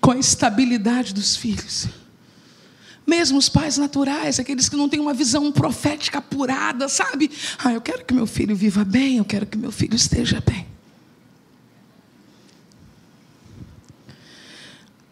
com 0.00 0.12
a 0.12 0.16
estabilidade 0.16 1.12
dos 1.12 1.36
filhos. 1.36 1.88
Mesmo 3.06 3.36
os 3.36 3.50
pais 3.50 3.76
naturais, 3.76 4.40
aqueles 4.40 4.70
que 4.70 4.76
não 4.76 4.88
têm 4.88 4.98
uma 4.98 5.12
visão 5.12 5.52
profética 5.52 6.20
apurada, 6.20 6.88
sabe? 6.88 7.30
Ah, 7.62 7.70
eu 7.70 7.82
quero 7.82 8.02
que 8.02 8.14
meu 8.14 8.26
filho 8.26 8.56
viva 8.56 8.82
bem, 8.82 9.18
eu 9.18 9.26
quero 9.26 9.44
que 9.44 9.58
meu 9.58 9.70
filho 9.70 9.94
esteja 9.94 10.40
bem. 10.40 10.66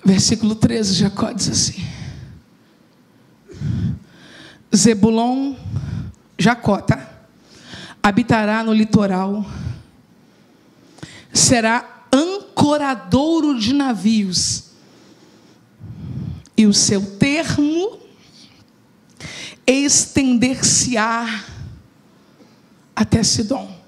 Versículo 0.03 0.55
13, 0.55 0.95
Jacó 0.95 1.33
diz 1.33 1.51
assim: 1.51 1.87
Zebulon, 4.75 5.55
Jacó, 6.39 6.81
tá? 6.81 7.27
Habitará 8.03 8.65
no 8.65 8.73
litoral 8.73 9.45
será 11.33 12.07
ancoradouro 12.13 13.59
de 13.59 13.73
navios, 13.73 14.65
e 16.57 16.67
o 16.67 16.75
seu 16.75 17.17
termo 17.17 17.99
estender-se-á 19.67 21.45
até 22.95 23.23
Sidom. 23.23 23.81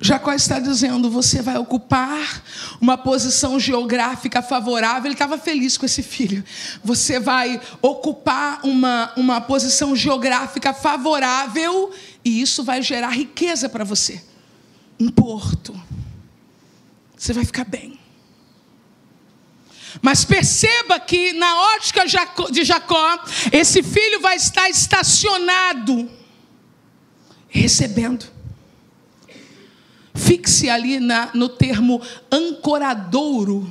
Jacó 0.00 0.32
está 0.32 0.58
dizendo: 0.58 1.10
você 1.10 1.42
vai 1.42 1.58
ocupar 1.58 2.42
uma 2.80 2.96
posição 2.96 3.60
geográfica 3.60 4.40
favorável. 4.40 5.06
Ele 5.06 5.14
estava 5.14 5.36
feliz 5.36 5.76
com 5.76 5.84
esse 5.84 6.02
filho. 6.02 6.42
Você 6.82 7.20
vai 7.20 7.60
ocupar 7.82 8.60
uma, 8.64 9.12
uma 9.16 9.40
posição 9.40 9.94
geográfica 9.94 10.72
favorável 10.72 11.92
e 12.24 12.40
isso 12.40 12.64
vai 12.64 12.82
gerar 12.82 13.10
riqueza 13.10 13.68
para 13.68 13.84
você. 13.84 14.22
Um 15.00 15.08
porto. 15.08 15.74
Você 17.16 17.32
vai 17.32 17.44
ficar 17.44 17.64
bem. 17.64 17.98
Mas 20.00 20.24
perceba 20.24 21.00
que, 21.00 21.32
na 21.32 21.74
ótica 21.74 22.04
de 22.50 22.64
Jacó, 22.64 23.24
esse 23.50 23.82
filho 23.82 24.20
vai 24.20 24.36
estar 24.36 24.68
estacionado, 24.68 26.08
recebendo 27.48 28.40
Fixe 30.20 30.68
ali 30.68 31.00
na, 31.00 31.30
no 31.34 31.48
termo 31.48 32.00
ancoradouro, 32.30 33.68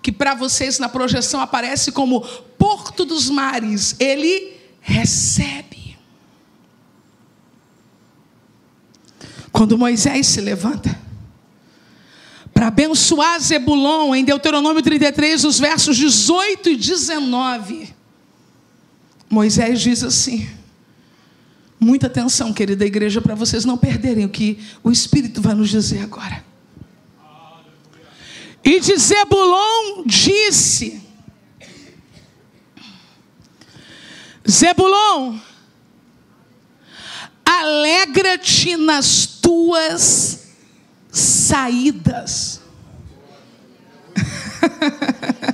que 0.00 0.10
para 0.10 0.34
vocês 0.34 0.78
na 0.78 0.88
projeção 0.88 1.40
aparece 1.40 1.92
como 1.92 2.20
porto 2.58 3.04
dos 3.04 3.28
mares. 3.28 3.94
Ele 3.98 4.56
recebe. 4.80 5.67
Quando 9.52 9.78
Moisés 9.78 10.26
se 10.26 10.40
levanta 10.40 10.98
para 12.52 12.68
abençoar 12.68 13.40
Zebulon, 13.40 14.14
em 14.14 14.24
Deuteronômio 14.24 14.82
33, 14.82 15.44
os 15.44 15.60
versos 15.60 15.96
18 15.96 16.70
e 16.70 16.76
19, 16.76 17.94
Moisés 19.30 19.80
diz 19.80 20.02
assim: 20.02 20.48
Muita 21.78 22.08
atenção, 22.08 22.52
querida 22.52 22.84
igreja, 22.84 23.20
para 23.20 23.34
vocês 23.34 23.64
não 23.64 23.78
perderem 23.78 24.24
o 24.24 24.28
que 24.28 24.58
o 24.82 24.90
Espírito 24.90 25.40
vai 25.40 25.54
nos 25.54 25.68
dizer 25.68 26.02
agora. 26.02 26.44
E 28.64 28.80
de 28.80 28.96
Zebulon 28.96 30.02
disse: 30.04 31.00
Zebulon, 34.48 35.38
alegra-te 37.48 38.76
nas 38.76 39.26
tuas 39.26 40.40
saídas. 41.10 42.60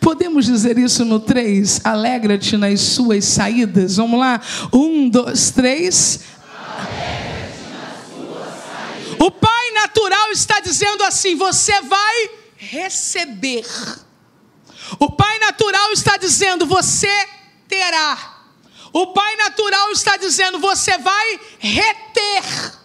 Podemos 0.00 0.46
dizer 0.46 0.78
isso 0.78 1.04
no 1.04 1.20
3? 1.20 1.82
Alegra-te 1.84 2.56
nas 2.56 2.80
suas 2.80 3.26
saídas. 3.26 3.96
Vamos 3.96 4.18
lá? 4.18 4.40
Um, 4.72 5.10
dois, 5.10 5.50
três. 5.50 6.20
O 9.18 9.30
Pai 9.30 9.70
natural 9.72 10.32
está 10.32 10.60
dizendo 10.60 11.04
assim: 11.04 11.36
você 11.36 11.82
vai 11.82 12.30
receber. 12.56 13.66
O 14.98 15.10
Pai 15.10 15.38
natural 15.38 15.92
está 15.92 16.16
dizendo: 16.16 16.64
você 16.64 17.28
terá. 17.68 18.29
O 18.92 19.08
Pai 19.08 19.36
natural 19.36 19.90
está 19.92 20.16
dizendo: 20.16 20.58
você 20.58 20.98
vai 20.98 21.40
reter. 21.58 22.78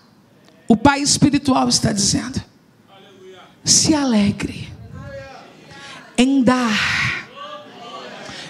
O 0.67 0.77
Pai 0.77 0.99
espiritual 1.01 1.67
está 1.67 1.91
dizendo: 1.91 2.41
se 3.63 3.93
alegre 3.93 4.71
em 6.17 6.43
dar. 6.43 7.15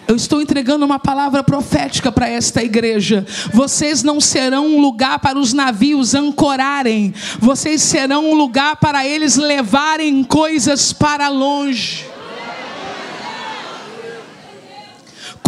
Eu 0.08 0.16
estou 0.16 0.40
entregando 0.40 0.86
uma 0.86 1.00
palavra 1.00 1.44
profética 1.44 2.12
para 2.12 2.30
esta 2.30 2.64
igreja. 2.64 3.26
Vocês 3.52 4.04
não 4.04 4.22
serão 4.22 4.68
um 4.68 4.80
lugar 4.80 5.18
para 5.18 5.40
os 5.40 5.52
navios 5.52 6.14
ancorarem, 6.14 7.14
vocês 7.40 7.82
serão 7.82 8.32
um 8.32 8.36
lugar 8.36 8.76
para 8.76 9.06
eles 9.06 9.36
levarem 9.36 10.24
coisas 10.24 10.94
para 10.94 11.28
longe. 11.28 12.06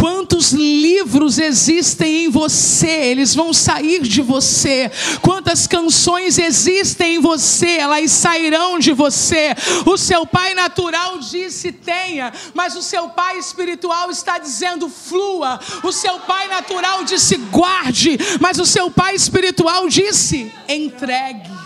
Quantos 0.08 0.52
livros 0.52 1.38
existem 1.38 2.24
em 2.24 2.28
você, 2.30 2.88
eles 2.88 3.34
vão 3.34 3.52
sair 3.52 4.00
de 4.00 4.22
você. 4.22 4.90
Quantas 5.20 5.66
canções 5.66 6.38
existem 6.38 7.16
em 7.16 7.18
você, 7.18 7.76
elas 7.76 8.10
sairão 8.10 8.78
de 8.78 8.90
você. 8.94 9.54
O 9.84 9.98
seu 9.98 10.24
pai 10.24 10.54
natural 10.54 11.18
disse 11.18 11.72
tenha, 11.72 12.32
mas 12.54 12.74
o 12.74 12.82
seu 12.82 13.10
pai 13.10 13.36
espiritual 13.36 14.10
está 14.10 14.38
dizendo 14.38 14.88
flua. 14.88 15.60
O 15.82 15.92
seu 15.92 16.18
pai 16.20 16.48
natural 16.48 17.04
disse 17.04 17.36
guarde, 17.36 18.18
mas 18.40 18.58
o 18.58 18.64
seu 18.64 18.90
pai 18.90 19.14
espiritual 19.14 19.88
disse 19.90 20.50
entregue. 20.66 21.57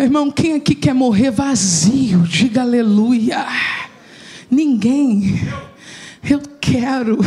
Meu 0.00 0.06
irmão, 0.06 0.30
quem 0.30 0.54
aqui 0.54 0.74
quer 0.74 0.94
morrer 0.94 1.30
vazio? 1.30 2.22
Diga 2.22 2.62
aleluia. 2.62 3.46
Ninguém. 4.50 5.38
Eu 6.26 6.40
quero. 6.58 7.18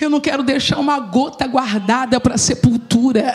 Eu 0.00 0.10
não 0.10 0.20
quero 0.20 0.42
deixar 0.42 0.78
uma 0.78 0.98
gota 0.98 1.46
guardada 1.46 2.18
para 2.20 2.36
sepultura. 2.36 3.34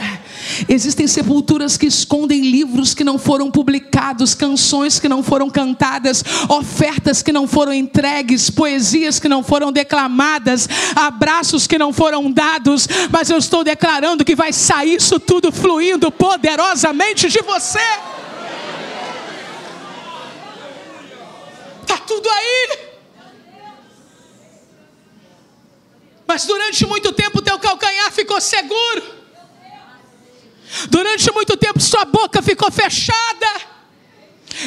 Existem 0.68 1.08
sepulturas 1.08 1.78
que 1.78 1.86
escondem 1.86 2.42
livros 2.42 2.94
que 2.94 3.04
não 3.04 3.18
foram 3.18 3.50
publicados, 3.50 4.36
canções 4.36 5.00
que 5.00 5.10
não 5.10 5.24
foram 5.24 5.50
cantadas, 5.50 6.24
ofertas 6.50 7.22
que 7.22 7.32
não 7.32 7.48
foram 7.48 7.74
entregues, 7.74 8.50
poesias 8.50 9.20
que 9.20 9.30
não 9.30 9.44
foram 9.44 9.72
declamadas, 9.72 10.68
abraços 10.96 11.68
que 11.68 11.78
não 11.78 11.94
foram 11.94 12.32
dados, 12.32 12.88
mas 13.12 13.30
eu 13.30 13.38
estou 13.38 13.64
declarando 13.64 14.26
que 14.26 14.36
vai 14.36 14.52
sair 14.52 14.96
isso 14.96 15.20
tudo 15.20 15.52
fluindo 15.52 16.12
poderosamente 16.12 17.30
de 17.30 17.42
você. 17.42 17.80
Está 21.82 21.98
tudo 21.98 22.28
aí. 22.30 22.87
Mas 26.28 26.46
durante 26.46 26.86
muito 26.86 27.12
tempo 27.14 27.42
teu 27.42 27.58
calcanhar 27.58 28.12
ficou 28.12 28.40
seguro. 28.42 29.16
Durante 30.90 31.32
muito 31.32 31.56
tempo 31.56 31.80
sua 31.80 32.06
boca 32.06 32.42
ficou 32.42 32.70
fechada. 32.72 33.48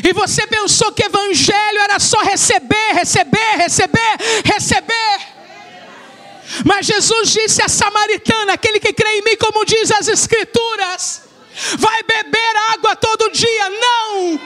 E 0.03 0.13
você 0.13 0.47
pensou 0.47 0.93
que 0.93 1.05
evangelho 1.05 1.79
era 1.81 1.99
só 1.99 2.21
receber, 2.21 2.93
receber, 2.95 3.57
receber, 3.57 4.17
receber. 4.45 5.19
Mas 6.65 6.87
Jesus 6.87 7.31
disse 7.31 7.63
a 7.63 7.69
samaritana, 7.69 8.55
aquele 8.55 8.81
que 8.81 8.93
crê 8.93 9.19
em 9.19 9.23
mim, 9.23 9.37
como 9.37 9.65
diz 9.65 9.91
as 9.91 10.09
escrituras, 10.09 11.23
vai 11.79 12.03
beber 12.03 12.57
água 12.73 12.97
todo 12.97 13.31
dia. 13.31 13.71
Não! 13.71 14.41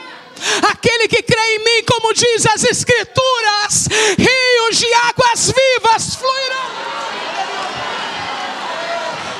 Aquele 0.69 1.07
que 1.07 1.21
crê 1.23 1.55
em 1.55 1.59
mim, 1.59 1.83
como 1.87 2.13
diz 2.13 2.45
as 2.45 2.63
Escrituras, 2.63 3.87
rios 4.17 4.77
de 4.77 4.93
águas 4.93 5.51
vivas 5.51 6.15
fluirão. 6.15 7.04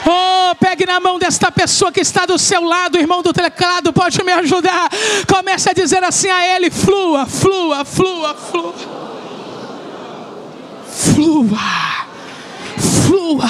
Oh, 0.08 0.56
pegue 0.56 0.86
na 0.86 1.00
mão 1.00 1.18
desta 1.18 1.52
pessoa 1.52 1.91
que 1.91 2.02
está 2.02 2.26
do 2.26 2.38
seu 2.38 2.63
lado, 2.63 2.98
irmão 2.98 3.24
do 3.24 3.34
teclado, 3.34 3.91
pode 3.91 4.24
me 4.24 4.32
ajudar. 4.32 4.89
Comece 5.28 5.70
a 5.70 5.74
dizer 5.74 6.04
assim 6.04 6.30
a 6.30 6.56
ele: 6.56 6.70
flua, 6.70 7.26
flua, 7.26 7.84
flua, 7.84 8.36
flua. 8.36 8.74
Flua, 10.88 12.06
flua. 12.78 13.50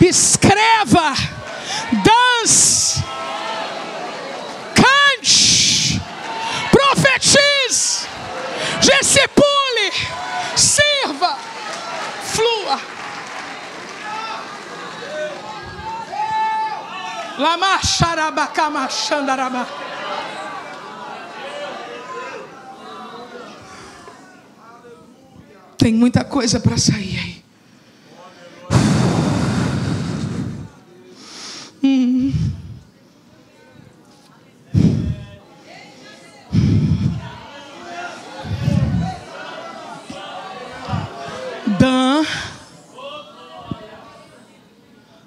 Escreva, 0.00 1.14
dance 2.04 3.04
profetize, 7.06 8.06
discipule, 8.80 9.92
sirva, 10.56 11.36
flua. 12.24 12.95
Lamacharabacamachandarabá. 17.38 19.66
Tem 25.76 25.92
muita 25.94 26.24
coisa 26.24 26.58
para 26.58 26.78
sair 26.78 27.18
aí. 27.18 27.44
Hum. 31.82 32.32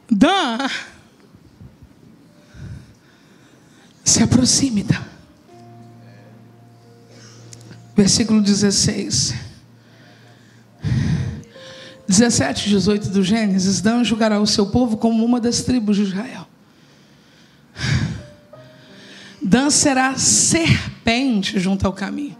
Dan. 0.10 0.70
Se 4.10 4.24
aproxime, 4.24 4.84
Dan. 4.84 5.03
Versículo 7.95 8.41
16. 8.41 9.36
17 12.07 12.66
e 12.66 12.70
18 12.70 13.10
do 13.10 13.24
Gênesis, 13.24 13.82
Dan 13.82 14.03
julgará 14.03 14.39
o 14.39 14.47
seu 14.47 14.66
povo 14.68 14.97
como 14.97 15.24
uma 15.24 15.39
das 15.39 15.62
tribos 15.62 15.95
de 15.95 16.03
Israel. 16.03 16.47
Dan 19.41 19.70
será 19.70 20.16
serpente 20.16 21.60
junto 21.60 21.86
ao 21.86 21.93
caminho. 21.93 22.38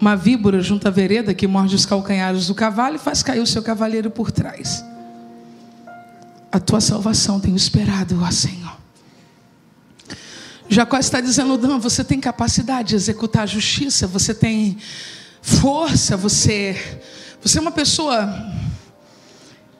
Uma 0.00 0.16
víbora 0.16 0.62
junto 0.62 0.88
à 0.88 0.90
vereda 0.90 1.34
que 1.34 1.46
morde 1.46 1.74
os 1.74 1.84
calcanhares 1.84 2.46
do 2.46 2.54
cavalo 2.54 2.96
e 2.96 2.98
faz 2.98 3.22
cair 3.22 3.40
o 3.40 3.46
seu 3.46 3.62
cavaleiro 3.62 4.10
por 4.10 4.30
trás. 4.30 4.82
A 6.50 6.58
tua 6.58 6.80
salvação 6.80 7.38
tenho 7.38 7.56
esperado, 7.56 8.22
ó 8.22 8.30
Senhor. 8.30 8.69
Jacó 10.72 10.98
está 10.98 11.20
dizendo, 11.20 11.58
Dan, 11.58 11.78
você 11.78 12.04
tem 12.04 12.20
capacidade 12.20 12.90
de 12.90 12.94
executar 12.94 13.42
a 13.42 13.46
justiça, 13.46 14.06
você 14.06 14.32
tem 14.32 14.78
força, 15.42 16.16
você, 16.16 17.00
você 17.42 17.58
é 17.58 17.60
uma 17.60 17.72
pessoa 17.72 18.32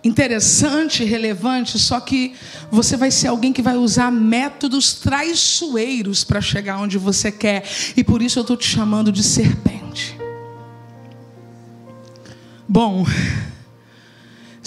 interessante, 0.02 1.04
relevante, 1.04 1.78
só 1.78 2.00
que 2.00 2.34
você 2.72 2.96
vai 2.96 3.12
ser 3.12 3.28
alguém 3.28 3.52
que 3.52 3.62
vai 3.62 3.76
usar 3.76 4.10
métodos 4.10 4.94
traiçoeiros 4.94 6.24
para 6.24 6.40
chegar 6.40 6.78
onde 6.78 6.98
você 6.98 7.30
quer, 7.30 7.62
e 7.96 8.02
por 8.02 8.20
isso 8.20 8.40
eu 8.40 8.42
estou 8.42 8.56
te 8.56 8.66
chamando 8.66 9.12
de 9.12 9.22
serpente. 9.22 10.18
Bom, 12.68 13.06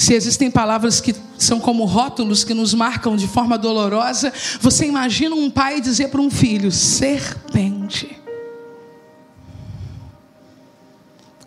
se 0.04 0.14
existem 0.14 0.52
palavras 0.52 1.00
que 1.00 1.16
são 1.38 1.62
como 1.62 1.86
rótulos 1.86 2.44
que 2.44 2.54
nos 2.54 2.74
marcam 2.74 3.16
de 3.16 3.26
forma 3.26 3.58
dolorosa, 3.58 4.34
você 4.60 4.86
imagina 4.86 5.34
um 5.34 5.50
pai 5.50 5.80
dizer 5.80 6.10
para 6.10 6.20
um 6.20 6.30
filho: 6.30 6.70
serpente. 6.74 8.22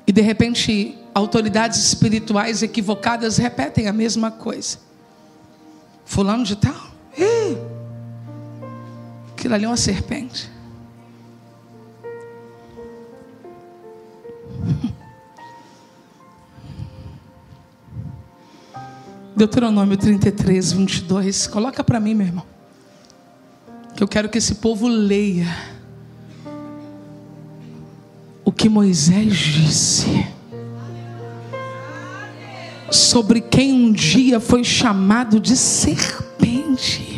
E 0.07 0.13
de 0.13 0.23
repente 0.23 0.97
autoridades 1.15 1.85
espirituais 1.85 2.63
equivocadas 2.63 3.37
repetem 3.37 3.89
a 3.89 3.93
mesma 3.93 4.31
coisa. 4.31 4.79
Fulano 6.07 6.45
de 6.45 6.57
tal? 6.57 6.87
Ih, 7.19 7.59
aquilo 9.33 9.55
ali 9.55 9.65
é 9.67 9.69
uma 9.69 9.77
serpente. 9.77 10.51
Deuteronômio 19.37 19.99
33, 19.99 20.73
22. 20.73 21.47
Coloca 21.47 21.85
para 21.85 22.01
mim, 22.01 22.15
meu 22.15 22.27
irmão. 22.27 22.47
Que 23.95 24.03
eu 24.03 24.09
quero 24.09 24.31
que 24.31 24.39
esse 24.39 24.55
povo 24.57 24.89
leia 24.89 25.47
o 28.43 28.51
que 28.51 28.69
Moisés 28.69 29.37
disse 29.37 30.27
sobre 32.91 33.43
quem 33.43 33.73
um 33.73 33.93
dia 33.93 34.41
foi 34.41 34.65
chamado 34.65 35.39
de 35.39 35.57
serpente. 35.57 37.16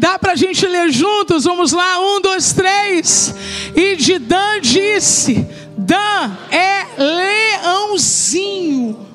Dá 0.00 0.18
para 0.18 0.32
a 0.32 0.34
gente 0.34 0.66
ler 0.66 0.90
juntos? 0.90 1.44
Vamos 1.44 1.72
lá, 1.72 2.00
um, 2.00 2.22
dois, 2.22 2.54
três. 2.54 3.34
E 3.76 3.96
de 3.96 4.18
Dan 4.18 4.58
disse: 4.62 5.46
Dan 5.76 6.38
é 6.50 6.86
leãozinho. 7.62 9.06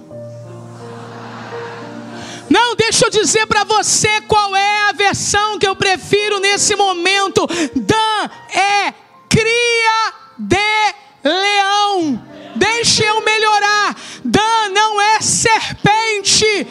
Não, 2.48 2.76
deixa 2.76 3.08
eu 3.08 3.10
dizer 3.10 3.48
para 3.48 3.64
você 3.64 4.22
qual 4.28 4.56
é 4.56 4.90
a 4.90 4.92
versão 4.92 5.58
que 5.58 5.68
eu 5.68 5.76
prefiro 5.76 6.40
nesse 6.40 6.76
momento. 6.76 7.48
Dan 7.76 8.30
é 8.54 8.94
cria 9.28 10.14
de 10.38 10.94
leão. 11.24 12.24
Deixe 12.56 13.04
eu 13.04 13.26
melhorar. 13.26 13.96
Dan 14.24 14.70
não 14.70 15.02
é 15.02 15.20
serpente. 15.20 16.68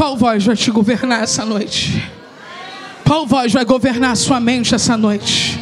Qual 0.00 0.16
voz 0.16 0.46
vai 0.46 0.56
te 0.56 0.70
governar 0.70 1.24
essa 1.24 1.44
noite? 1.44 2.02
Qual 3.06 3.26
voz 3.26 3.52
vai 3.52 3.66
governar 3.66 4.12
a 4.12 4.14
sua 4.14 4.40
mente 4.40 4.74
essa 4.74 4.96
noite? 4.96 5.60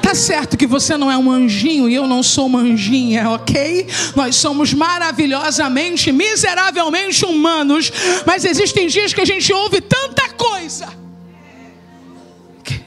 Tá 0.00 0.14
certo 0.14 0.56
que 0.56 0.68
você 0.68 0.96
não 0.96 1.10
é 1.10 1.18
um 1.18 1.28
anjinho 1.28 1.88
e 1.88 1.94
eu 1.96 2.06
não 2.06 2.22
sou 2.22 2.46
uma 2.46 2.60
anjinha, 2.60 3.28
ok? 3.30 3.88
Nós 4.14 4.36
somos 4.36 4.72
maravilhosamente, 4.72 6.12
miseravelmente 6.12 7.24
humanos, 7.24 7.92
mas 8.24 8.44
existem 8.44 8.86
dias 8.86 9.12
que 9.12 9.20
a 9.20 9.24
gente 9.24 9.52
ouve 9.52 9.80
tanta 9.80 10.28
coisa. 10.28 10.88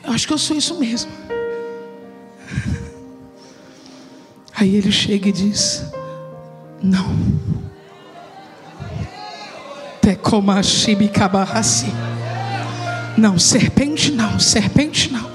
Eu 0.02 0.14
acho 0.14 0.26
que 0.26 0.32
eu 0.32 0.38
sou 0.38 0.56
isso 0.56 0.80
mesmo. 0.80 1.12
Aí 4.56 4.78
ele 4.78 4.94
chega 4.94 5.28
e 5.28 5.32
diz: 5.34 5.84
Não. 6.82 7.54
Não, 13.18 13.40
serpente 13.40 14.12
não, 14.12 14.40
serpente 14.40 15.12
não. 15.12 15.34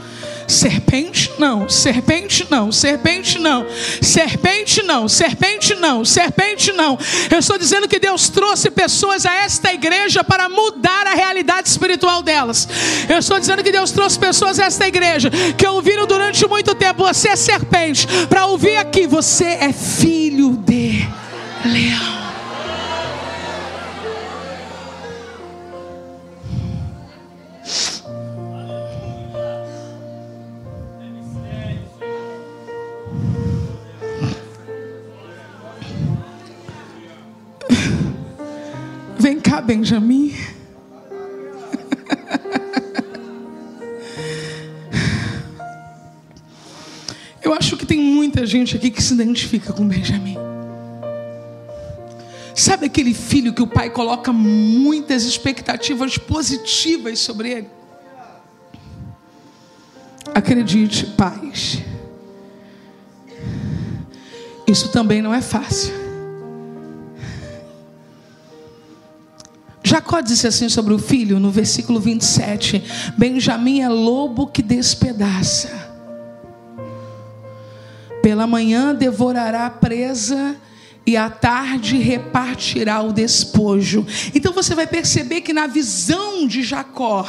Serpente 0.48 1.30
não, 1.38 1.68
serpente 1.68 2.46
não, 2.50 2.72
serpente 2.72 3.38
não, 3.38 3.66
serpente 4.00 4.82
não, 4.82 5.06
serpente 5.06 5.74
não, 5.74 6.04
serpente 6.06 6.72
não. 6.72 6.98
Eu 7.30 7.38
estou 7.38 7.58
dizendo 7.58 7.86
que 7.86 7.98
Deus 7.98 8.30
trouxe 8.30 8.70
pessoas 8.70 9.26
a 9.26 9.34
esta 9.34 9.74
igreja 9.74 10.24
para 10.24 10.48
mudar 10.48 11.06
a 11.06 11.12
realidade 11.12 11.68
espiritual 11.68 12.22
delas. 12.22 12.66
Eu 13.10 13.18
estou 13.18 13.38
dizendo 13.38 13.62
que 13.62 13.70
Deus 13.70 13.90
trouxe 13.90 14.18
pessoas 14.18 14.58
a 14.58 14.64
esta 14.64 14.88
igreja 14.88 15.30
que 15.56 15.66
ouviram 15.66 16.06
durante 16.06 16.46
muito 16.48 16.74
tempo: 16.74 17.04
você 17.04 17.28
é 17.28 17.36
serpente, 17.36 18.06
para 18.26 18.46
ouvir 18.46 18.78
aqui: 18.78 19.06
você 19.06 19.44
é 19.44 19.70
filho 19.70 20.56
de 20.66 21.06
leão. 21.62 22.17
Vem 39.28 39.38
cá, 39.40 39.60
Benjamin. 39.60 40.34
Eu 47.42 47.52
acho 47.52 47.76
que 47.76 47.84
tem 47.84 48.00
muita 48.00 48.46
gente 48.46 48.74
aqui 48.74 48.90
que 48.90 49.02
se 49.02 49.12
identifica 49.12 49.70
com 49.70 49.86
Benjamin. 49.86 50.38
Sabe 52.54 52.86
aquele 52.86 53.12
filho 53.12 53.52
que 53.52 53.60
o 53.60 53.66
pai 53.66 53.90
coloca 53.90 54.32
muitas 54.32 55.24
expectativas 55.24 56.16
positivas 56.16 57.18
sobre 57.18 57.50
ele? 57.50 57.68
Acredite, 60.34 61.04
pais. 61.04 61.82
Isso 64.66 64.90
também 64.90 65.20
não 65.20 65.34
é 65.34 65.42
fácil. 65.42 65.97
Jacó 69.88 70.20
disse 70.20 70.46
assim 70.46 70.68
sobre 70.68 70.92
o 70.92 70.98
filho, 70.98 71.40
no 71.40 71.50
versículo 71.50 71.98
27: 71.98 72.84
Benjamim 73.16 73.80
é 73.80 73.88
lobo 73.88 74.46
que 74.46 74.60
despedaça. 74.60 75.70
Pela 78.22 78.46
manhã 78.46 78.94
devorará 78.94 79.64
a 79.64 79.70
presa 79.70 80.56
e 81.06 81.16
à 81.16 81.30
tarde 81.30 81.96
repartirá 81.96 83.00
o 83.00 83.14
despojo. 83.14 84.06
Então 84.34 84.52
você 84.52 84.74
vai 84.74 84.86
perceber 84.86 85.40
que 85.40 85.54
na 85.54 85.66
visão 85.66 86.46
de 86.46 86.62
Jacó, 86.62 87.26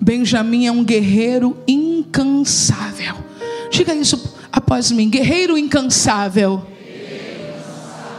Benjamim 0.00 0.66
é 0.66 0.72
um 0.72 0.82
guerreiro 0.82 1.56
incansável. 1.68 3.14
Diga 3.70 3.94
isso 3.94 4.34
após 4.50 4.90
mim: 4.90 5.08
guerreiro 5.08 5.56
incansável. 5.56 6.66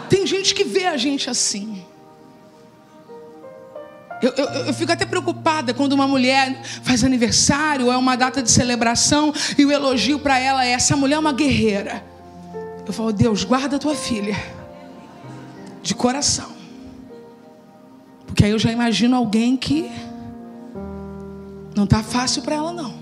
Tem 0.08 0.26
gente 0.26 0.56
que 0.56 0.64
vê 0.64 0.86
a 0.86 0.96
gente 0.96 1.30
assim. 1.30 1.77
Eu, 4.22 4.32
eu, 4.32 4.46
eu, 4.46 4.74
fico 4.74 4.92
até 4.92 5.06
preocupada 5.06 5.74
quando 5.74 5.94
uma 5.94 6.08
mulher 6.08 6.60
faz 6.82 7.04
aniversário, 7.04 7.92
é 7.92 7.98
uma 7.98 8.16
data 8.16 8.42
de 8.42 8.50
celebração, 8.50 9.32
e 9.58 9.66
o 9.66 9.72
elogio 9.72 10.20
para 10.20 10.40
ela 10.40 10.66
é: 10.66 10.72
essa 10.72 10.96
mulher 10.96 11.16
é 11.16 11.20
uma 11.20 11.34
guerreira. 11.34 12.04
Eu 12.86 12.94
falo, 12.94 13.12
Deus, 13.12 13.44
guarda 13.44 13.76
a 13.76 13.80
tua 13.80 13.94
filha, 13.94 14.36
de 15.84 15.94
coração, 15.94 16.52
Porque 18.26 18.46
aí 18.46 18.52
eu 18.52 18.60
já 18.60 18.72
imagino 18.72 19.16
alguém 19.16 19.56
que 19.56 19.92
não 21.76 21.84
está 21.84 22.02
fácil 22.02 22.42
para 22.42 22.56
ela, 22.56 22.72
não. 22.74 22.96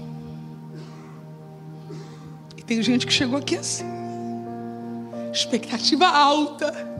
E 2.57 2.63
tem 2.63 2.81
gente 2.81 3.07
que 3.07 3.13
chegou 3.13 3.37
aqui 3.37 3.55
assim, 3.55 3.85
expectativa 5.31 6.07
alta. 6.07 6.94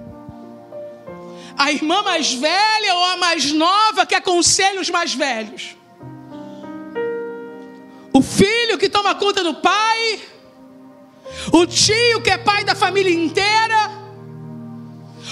A 1.57 1.71
irmã 1.71 2.01
mais 2.03 2.33
velha 2.33 2.95
ou 2.95 3.03
a 3.05 3.17
mais 3.17 3.51
nova 3.51 4.05
que 4.05 4.15
aconselha 4.15 4.81
os 4.81 4.89
mais 4.89 5.13
velhos. 5.13 5.75
O 8.13 8.21
filho 8.21 8.77
que 8.77 8.89
toma 8.89 9.15
conta 9.15 9.43
do 9.43 9.55
pai. 9.55 10.19
O 11.51 11.65
tio 11.65 12.21
que 12.21 12.29
é 12.29 12.37
pai 12.37 12.63
da 12.63 12.75
família 12.75 13.13
inteira. 13.13 13.91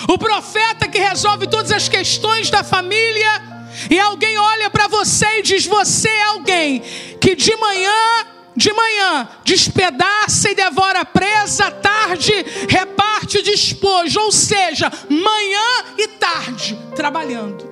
O 0.08 0.18
profeta 0.18 0.88
que 0.88 0.98
resolve 0.98 1.48
todas 1.48 1.72
as 1.72 1.88
questões 1.88 2.50
da 2.50 2.64
família 2.64 3.54
e 3.90 4.00
alguém 4.00 4.38
olha 4.38 4.70
para 4.70 4.88
você 4.88 5.40
e 5.40 5.42
diz: 5.42 5.66
Você 5.66 6.10
é 6.10 6.24
alguém 6.26 6.82
que 7.20 7.36
de 7.36 7.56
manhã, 7.58 8.26
de 8.56 8.72
manhã, 8.72 9.28
despedaça 9.44 10.50
e 10.50 10.56
devora 10.56 11.04
presa, 11.04 11.72
tarde 11.72 12.34
reparte 12.70 13.42
despojo, 13.42 14.20
ou 14.20 14.32
seja, 14.32 14.92
manhã 15.10 15.86
e 15.98 16.08
tarde, 16.08 16.78
trabalhando. 16.96 17.72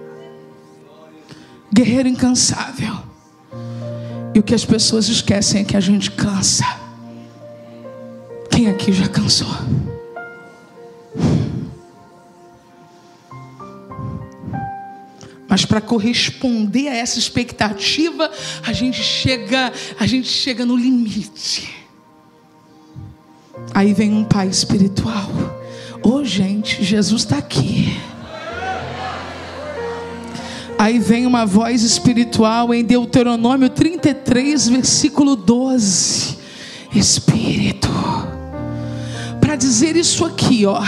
Guerreiro 1.74 2.08
incansável. 2.08 3.12
E 4.34 4.40
o 4.40 4.44
que 4.44 4.56
as 4.56 4.66
pessoas 4.66 5.08
esquecem 5.08 5.62
é 5.62 5.64
que 5.64 5.78
a 5.78 5.80
gente 5.80 6.12
cansa. 6.12 6.66
Quem 8.50 8.70
aqui 8.70 8.92
já 8.92 9.08
cansou? 9.08 9.48
Mas 15.52 15.66
para 15.66 15.82
corresponder 15.82 16.88
a 16.88 16.96
essa 16.96 17.20
expectativa, 17.20 18.32
a 18.66 18.72
gente 18.72 19.04
chega, 19.04 19.74
a 20.00 20.08
gente 20.08 20.30
chega 20.30 20.66
no 20.66 20.78
limite. 20.78 21.70
Aí 23.74 23.94
vem 23.94 24.14
um 24.14 24.24
pai 24.24 24.48
espiritual. 24.48 25.30
Ô 26.02 26.10
oh, 26.10 26.24
gente, 26.24 26.82
Jesus 26.82 27.24
está 27.24 27.38
aqui. 27.38 28.00
Aí 30.78 31.00
vem 31.00 31.26
uma 31.26 31.46
voz 31.46 31.84
espiritual 31.84 32.74
em 32.74 32.82
Deuteronômio 32.82 33.68
33, 33.68 34.70
versículo 34.70 35.36
12. 35.36 36.38
Espírito. 36.96 37.90
Para 39.42 39.58
dizer 39.58 39.98
isso 39.98 40.24
aqui, 40.24 40.66
ó. 40.66 40.82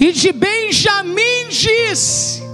E 0.00 0.12
de 0.12 0.32
Benjamim 0.32 1.50
disse 1.50 2.47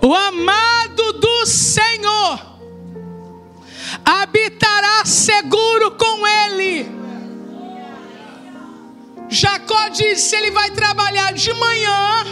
O 0.00 0.14
amado 0.14 1.12
do 1.14 1.46
Senhor 1.46 2.40
habitará 4.04 5.04
seguro 5.04 5.92
com 5.92 6.26
ele. 6.26 6.90
Jacó 9.28 9.88
disse: 9.88 10.36
ele 10.36 10.50
vai 10.50 10.70
trabalhar 10.70 11.32
de 11.32 11.52
manhã 11.52 12.24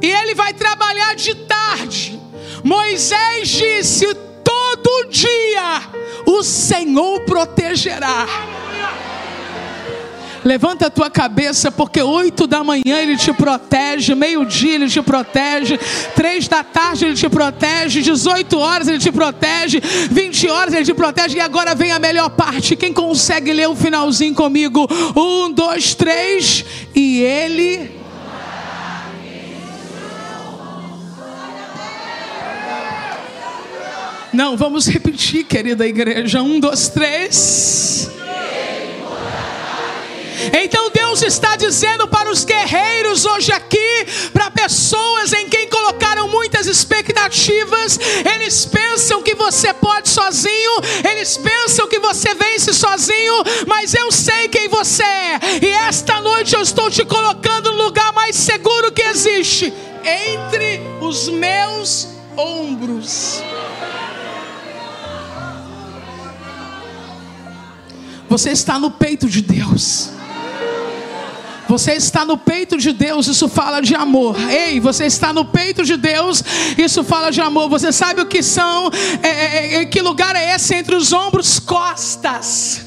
e 0.00 0.10
ele 0.10 0.34
vai 0.34 0.54
trabalhar 0.54 1.14
de 1.14 1.34
tarde. 1.34 2.20
Moisés 2.62 3.48
disse: 3.48 4.14
todo 4.42 5.08
dia 5.10 5.82
o 6.26 6.42
Senhor 6.42 7.20
protegerá. 7.20 8.26
Levanta 10.44 10.88
a 10.88 10.90
tua 10.90 11.10
cabeça, 11.10 11.72
porque 11.72 12.02
oito 12.02 12.46
da 12.46 12.62
manhã 12.62 12.98
ele 13.00 13.16
te 13.16 13.32
protege, 13.32 14.14
meio-dia 14.14 14.74
ele 14.74 14.88
te 14.88 15.00
protege, 15.00 15.78
três 16.14 16.46
da 16.46 16.62
tarde 16.62 17.06
ele 17.06 17.14
te 17.14 17.28
protege, 17.30 18.02
18 18.02 18.58
horas 18.58 18.86
ele 18.86 18.98
te 18.98 19.10
protege, 19.10 19.80
20 19.80 20.48
horas 20.50 20.74
ele 20.74 20.84
te 20.84 20.92
protege, 20.92 21.38
e 21.38 21.40
agora 21.40 21.74
vem 21.74 21.92
a 21.92 21.98
melhor 21.98 22.28
parte. 22.28 22.76
Quem 22.76 22.92
consegue 22.92 23.54
ler 23.54 23.68
o 23.68 23.74
finalzinho 23.74 24.34
comigo? 24.34 24.86
Um, 25.16 25.50
dois, 25.50 25.94
três, 25.94 26.62
e 26.94 27.22
ele. 27.22 28.04
Não, 34.30 34.56
vamos 34.56 34.86
repetir, 34.88 35.44
querida 35.44 35.86
igreja. 35.86 36.42
Um, 36.42 36.60
dois, 36.60 36.88
três. 36.88 38.10
Então 40.52 40.90
Deus 40.90 41.22
está 41.22 41.56
dizendo 41.56 42.08
para 42.08 42.30
os 42.30 42.44
guerreiros 42.44 43.24
hoje 43.24 43.52
aqui, 43.52 44.06
para 44.32 44.50
pessoas 44.50 45.32
em 45.32 45.48
quem 45.48 45.68
colocaram 45.68 46.28
muitas 46.28 46.66
expectativas, 46.66 47.98
eles 48.34 48.64
pensam 48.66 49.22
que 49.22 49.34
você 49.34 49.72
pode 49.74 50.08
sozinho, 50.08 50.72
eles 51.08 51.36
pensam 51.36 51.86
que 51.86 51.98
você 51.98 52.34
vence 52.34 52.72
sozinho, 52.74 53.42
mas 53.66 53.94
eu 53.94 54.10
sei 54.10 54.48
quem 54.48 54.68
você 54.68 55.02
é, 55.02 55.40
e 55.62 55.68
esta 55.68 56.20
noite 56.20 56.54
eu 56.54 56.62
estou 56.62 56.90
te 56.90 57.04
colocando 57.04 57.72
no 57.72 57.84
lugar 57.84 58.12
mais 58.12 58.36
seguro 58.36 58.92
que 58.92 59.02
existe 59.02 59.72
entre 60.04 60.80
os 61.00 61.28
meus 61.28 62.08
ombros. 62.36 63.42
Você 68.28 68.50
está 68.50 68.78
no 68.80 68.90
peito 68.90 69.28
de 69.28 69.40
Deus. 69.40 70.13
Você 71.68 71.92
está 71.94 72.24
no 72.24 72.36
peito 72.36 72.76
de 72.76 72.92
Deus, 72.92 73.26
isso 73.26 73.48
fala 73.48 73.80
de 73.80 73.94
amor. 73.94 74.36
Ei, 74.50 74.80
você 74.80 75.06
está 75.06 75.32
no 75.32 75.44
peito 75.44 75.84
de 75.84 75.96
Deus, 75.96 76.42
isso 76.76 77.02
fala 77.02 77.30
de 77.30 77.40
amor. 77.40 77.68
Você 77.68 77.92
sabe 77.92 78.20
o 78.20 78.26
que 78.26 78.42
são, 78.42 78.90
é, 79.22 79.28
é, 79.28 79.74
é 79.76 79.84
que 79.86 80.00
lugar 80.00 80.36
é 80.36 80.54
esse 80.54 80.74
entre 80.74 80.94
os 80.94 81.12
ombros? 81.12 81.58
Costas. 81.58 82.82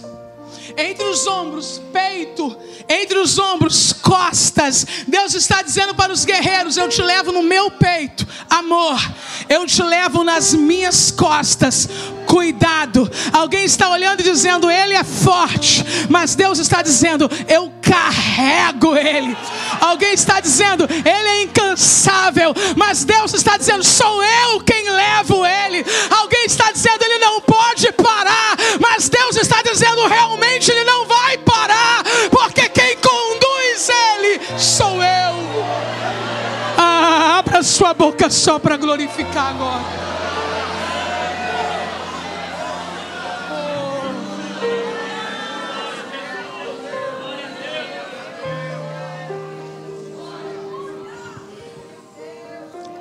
Entre 0.78 1.04
os 1.06 1.26
ombros, 1.26 1.82
peito, 1.92 2.56
entre 2.88 3.18
os 3.18 3.40
ombros, 3.40 3.94
costas. 3.94 4.86
Deus 5.08 5.34
está 5.34 5.64
dizendo 5.64 5.96
para 5.96 6.14
os 6.14 6.24
guerreiros: 6.24 6.78
Eu 6.78 6.88
te 6.88 7.02
levo 7.02 7.32
no 7.32 7.42
meu 7.42 7.72
peito, 7.72 8.28
amor. 8.48 9.00
Eu 9.50 9.66
te 9.66 9.82
levo 9.82 10.24
nas 10.24 10.54
minhas 10.54 11.10
costas, 11.10 11.90
cuidado. 12.28 13.10
Alguém 13.32 13.64
está 13.64 13.90
olhando 13.90 14.20
e 14.20 14.24
dizendo, 14.24 14.70
ele 14.70 14.94
é 14.94 15.04
forte, 15.04 15.84
mas 16.10 16.36
Deus 16.36 16.60
está 16.60 16.82
dizendo, 16.82 17.30
eu 17.48 17.72
carrego 17.82 18.96
ele. 18.96 19.36
Alguém 19.80 20.14
está 20.14 20.40
dizendo, 20.40 20.84
ele 20.84 21.30
é 21.30 21.44
incansável, 21.44 22.54
mas 22.76 23.06
Deus 23.06 23.34
está 23.34 23.58
dizendo, 23.58 23.84
sou 23.84 24.24
eu 24.24 24.62
quem 24.62 24.90
levo 24.90 25.46
ele. 25.46 25.86
Alguém 26.10 26.46
está 26.46 26.72
dizendo, 26.72 27.04
ele 27.04 27.20
não 27.20 27.42
pode 27.42 27.92
parar, 27.94 28.56
mas 28.80 29.10
Deus 29.10 29.38
está 29.38 29.62
dizendo, 29.64 30.08
realmente 30.08 30.70
ele 30.70 30.84
não 30.84 31.06
vai 31.06 31.38
parar, 31.40 32.04
porque 32.30 32.68
quem 32.70 32.98
conduz 32.98 33.90
ele 33.90 34.42
sou 34.58 35.02
eu. 35.02 35.66
Ah, 36.78 37.38
abra 37.40 37.64
sua 37.64 37.94
boca 37.94 38.30
só 38.30 38.60
para 38.60 38.78
glorificar 38.78 39.50
agora. 39.50 40.07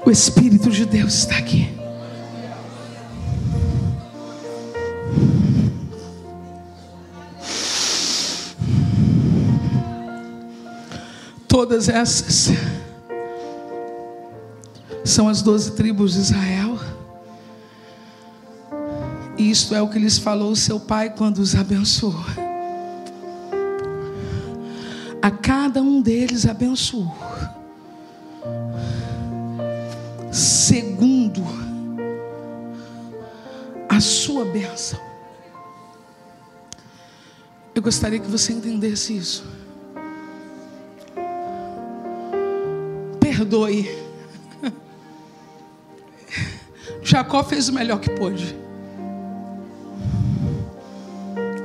O 0.07 0.11
Espírito 0.11 0.71
de 0.71 0.87
Deus 0.87 1.15
está 1.15 1.37
aqui. 1.37 1.69
Todas 11.49 11.89
essas 11.89 12.57
são 15.05 15.29
as 15.29 15.43
doze 15.43 15.73
tribos 15.73 16.13
de 16.13 16.21
Israel. 16.21 16.79
E 19.37 19.51
isto 19.51 19.75
é 19.75 19.83
o 19.83 19.89
que 19.89 19.99
lhes 19.99 20.19
falou 20.19 20.55
seu 20.55 20.79
pai 20.79 21.11
quando 21.11 21.39
os 21.39 21.57
abençoou. 21.57 22.15
A 25.21 25.33
cada 25.33 25.83
um 25.83 26.01
deles 26.01 26.47
abençoou 26.47 27.13
segundo 30.77 31.43
a 33.89 33.99
sua 33.99 34.45
bênção. 34.45 35.01
Eu 37.75 37.81
gostaria 37.81 38.19
que 38.19 38.31
você 38.31 38.53
entendesse 38.53 39.17
isso. 39.17 39.47
Perdoe. 43.19 43.89
Jacó 47.03 47.43
fez 47.43 47.71
o 47.71 47.73
melhor 47.73 47.99
que 47.99 48.11
pôde. 48.11 48.55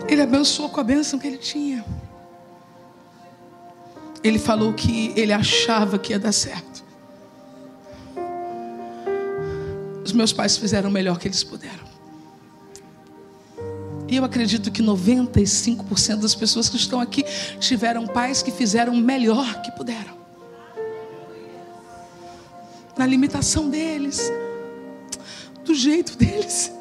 Ele 0.07 0.21
abençoou 0.21 0.69
com 0.69 0.79
a 0.79 0.85
bênção 0.85 1.19
que 1.19 1.27
ele 1.27 1.37
tinha. 1.37 1.83
Ele 4.23 4.39
falou 4.39 4.71
que 4.71 5.11
ele 5.17 5.33
achava 5.33 5.99
que 5.99 6.13
ia 6.13 6.19
dar 6.19 6.31
certo. 6.31 6.70
Os 10.11 10.15
meus 10.17 10.33
pais 10.33 10.57
fizeram 10.57 10.89
o 10.89 10.91
melhor 10.91 11.17
que 11.17 11.25
eles 11.25 11.41
puderam. 11.41 11.85
E 14.09 14.17
eu 14.17 14.25
acredito 14.25 14.69
que 14.69 14.83
95% 14.83 16.17
das 16.17 16.35
pessoas 16.35 16.67
que 16.67 16.75
estão 16.75 16.99
aqui 16.99 17.23
tiveram 17.61 18.05
pais 18.05 18.43
que 18.43 18.51
fizeram 18.51 18.91
o 18.91 18.97
melhor 18.97 19.61
que 19.61 19.71
puderam. 19.71 20.13
Na 22.97 23.05
limitação 23.05 23.69
deles, 23.69 24.29
do 25.63 25.73
jeito 25.73 26.17
deles. 26.17 26.73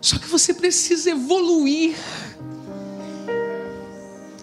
Só 0.00 0.20
que 0.20 0.28
você 0.28 0.54
precisa 0.54 1.10
evoluir 1.10 1.96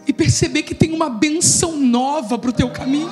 e 0.05 0.11
perceber 0.11 0.63
que 0.63 0.75
tem 0.75 0.91
uma 0.91 1.09
benção 1.09 1.77
nova 1.77 2.37
para 2.37 2.49
o 2.49 2.53
teu 2.53 2.69
caminho. 2.69 3.09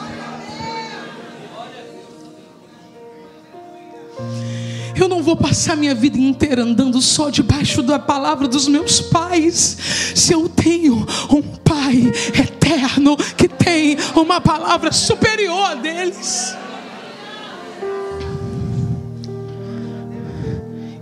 Vou 5.23 5.35
passar 5.35 5.75
minha 5.75 5.95
vida 5.95 6.19
inteira 6.19 6.61
andando 6.61 7.01
só 7.01 7.29
debaixo 7.29 7.81
da 7.81 7.97
palavra 7.97 8.47
dos 8.47 8.67
meus 8.67 9.01
pais. 9.01 9.77
Se 10.13 10.33
eu 10.33 10.47
tenho 10.47 11.05
um 11.31 11.41
pai 11.41 12.11
eterno 12.39 13.17
que 13.37 13.47
tem 13.47 13.97
uma 14.15 14.39
palavra 14.39 14.91
superior 14.91 15.71
a 15.71 15.75
deles. 15.75 16.55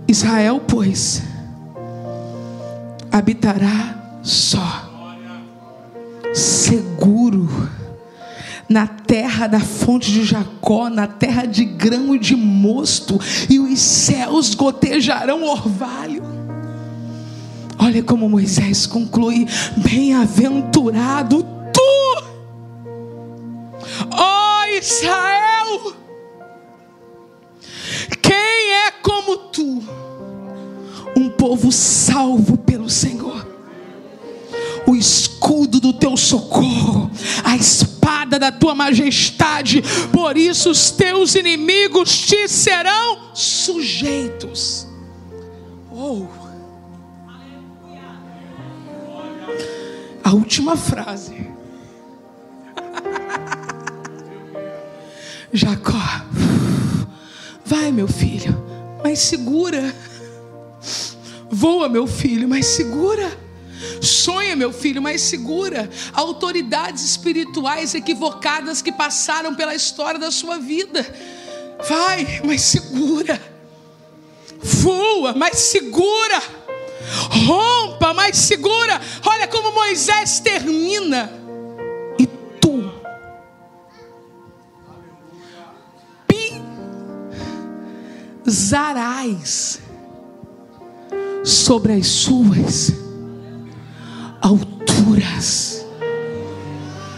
Israel, 0.06 0.60
pois, 0.66 1.22
habitará 3.10 4.20
só, 4.22 4.90
seguro 6.34 7.48
na 8.72 8.86
terra 8.86 9.46
da 9.46 9.60
fonte 9.60 10.10
de 10.10 10.24
Jacó, 10.24 10.88
na 10.88 11.06
terra 11.06 11.44
de 11.44 11.64
grão 11.64 12.14
e 12.14 12.18
de 12.18 12.34
mosto, 12.34 13.20
e 13.48 13.60
os 13.60 13.78
céus 13.78 14.54
gotejarão 14.54 15.44
orvalho. 15.44 16.22
Olha 17.78 18.02
como 18.02 18.28
Moisés 18.28 18.86
conclui: 18.86 19.46
Bem-aventurado 19.76 21.44
tu, 21.72 22.22
ó 24.12 24.64
Israel, 24.78 25.94
quem 28.22 28.34
é 28.86 28.90
como 29.02 29.36
tu, 29.36 29.82
um 31.14 31.28
povo 31.28 31.70
salvo 31.70 32.56
pelo 32.56 32.88
Senhor, 32.88 33.46
o 34.86 34.96
escudo 34.96 35.80
do 35.80 35.92
teu 35.92 36.16
socorro, 36.16 37.10
a 37.44 37.56
espada 37.56 38.38
da 38.38 38.50
tua 38.50 38.74
majestade, 38.74 39.82
por 40.12 40.36
isso 40.36 40.70
os 40.70 40.90
teus 40.90 41.34
inimigos 41.34 42.18
te 42.18 42.48
serão 42.48 43.34
sujeitos. 43.34 44.86
Oh. 45.90 46.26
A 50.24 50.32
última 50.32 50.76
frase. 50.76 51.50
Jacó, 55.52 56.00
vai 57.64 57.92
meu 57.92 58.08
filho, 58.08 58.56
mas 59.02 59.18
segura. 59.18 59.94
Voa 61.50 61.88
meu 61.88 62.06
filho, 62.06 62.48
mas 62.48 62.66
segura. 62.66 63.41
Sonha, 64.00 64.56
meu 64.56 64.72
filho, 64.72 65.02
mas 65.02 65.20
segura. 65.22 65.88
Autoridades 66.12 67.04
espirituais 67.04 67.94
equivocadas 67.94 68.82
que 68.82 68.92
passaram 68.92 69.54
pela 69.54 69.74
história 69.74 70.18
da 70.18 70.30
sua 70.30 70.58
vida. 70.58 71.06
Vai, 71.88 72.40
mas 72.44 72.62
segura. 72.62 73.40
Voa, 74.62 75.34
mas 75.34 75.58
segura. 75.58 76.42
Rompa, 77.46 78.14
mas 78.14 78.36
segura. 78.36 79.00
Olha 79.26 79.48
como 79.48 79.72
Moisés 79.72 80.40
termina. 80.40 81.32
E 82.18 82.26
tu 82.60 82.92
pisarás 88.44 89.80
sobre 91.44 91.94
as 91.94 92.06
suas 92.06 93.01
alturas. 94.42 95.86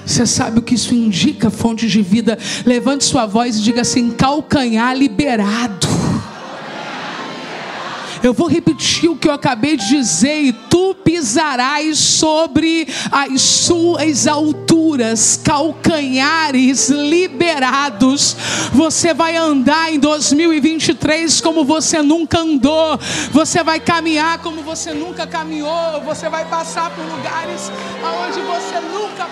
Você 0.04 0.26
sabe 0.26 0.58
o 0.58 0.62
que 0.62 0.74
isso 0.74 0.94
indica, 0.94 1.50
fonte 1.50 1.88
de 1.88 2.02
vida? 2.02 2.38
Levante 2.64 3.04
sua 3.04 3.24
voz 3.26 3.56
e 3.56 3.62
diga 3.62 3.80
assim: 3.80 4.10
calcanhar 4.10 4.94
liberado. 4.94 6.03
Eu 8.24 8.32
vou 8.32 8.48
repetir 8.48 9.10
o 9.10 9.16
que 9.18 9.28
eu 9.28 9.34
acabei 9.34 9.76
de 9.76 9.86
dizer, 9.86 10.44
e 10.44 10.50
tu 10.50 10.94
pisarás 10.94 11.98
sobre 11.98 12.88
as 13.12 13.42
suas 13.42 14.26
alturas, 14.26 15.38
calcanhares 15.44 16.88
liberados. 16.88 18.34
Você 18.72 19.12
vai 19.12 19.36
andar 19.36 19.92
em 19.92 19.98
2023 19.98 21.38
como 21.42 21.66
você 21.66 22.00
nunca 22.00 22.38
andou, 22.38 22.98
você 23.30 23.62
vai 23.62 23.78
caminhar 23.78 24.38
como 24.38 24.62
você 24.62 24.94
nunca 24.94 25.26
caminhou, 25.26 26.00
você 26.06 26.30
vai 26.30 26.46
passar 26.46 26.88
por 26.92 27.04
lugares 27.04 27.70
aonde 28.02 28.40
você 28.40 28.80
nunca 28.80 29.28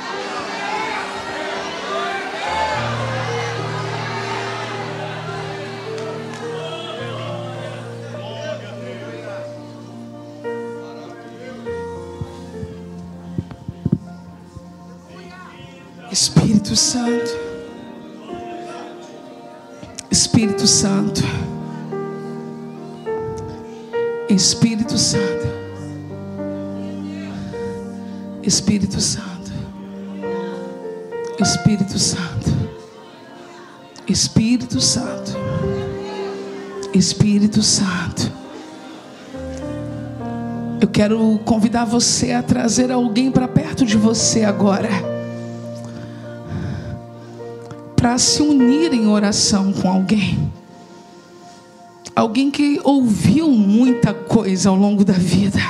Espírito 16.13 16.77
Santo. 16.77 17.31
Espírito 20.11 20.67
Santo. 20.67 21.23
Espírito 24.29 24.99
Santo. 24.99 25.49
Espírito 28.43 29.01
Santo. 29.01 29.53
Espírito 31.41 31.99
Santo. 31.99 32.51
Espírito 34.07 34.81
Santo. 34.83 35.33
Espírito 36.93 37.63
Santo. 37.63 38.31
Eu 40.79 40.89
quero 40.89 41.41
convidar 41.47 41.87
você 41.87 42.33
a 42.33 42.43
trazer 42.43 42.93
alguém 42.93 43.33
para 43.33 43.49
perto 43.49 43.87
de 43.87 43.97
você 43.97 44.45
agora 44.45 45.12
para 48.03 48.19
se 48.19 48.43
unir 48.43 48.93
em 48.93 49.07
oração 49.07 49.73
com 49.73 49.89
alguém. 49.89 50.53
Alguém 52.17 52.51
que 52.51 52.81
ouviu 52.83 53.49
muita 53.53 54.13
coisa 54.13 54.71
ao 54.71 54.75
longo 54.75 55.05
da 55.05 55.13
vida 55.13 55.61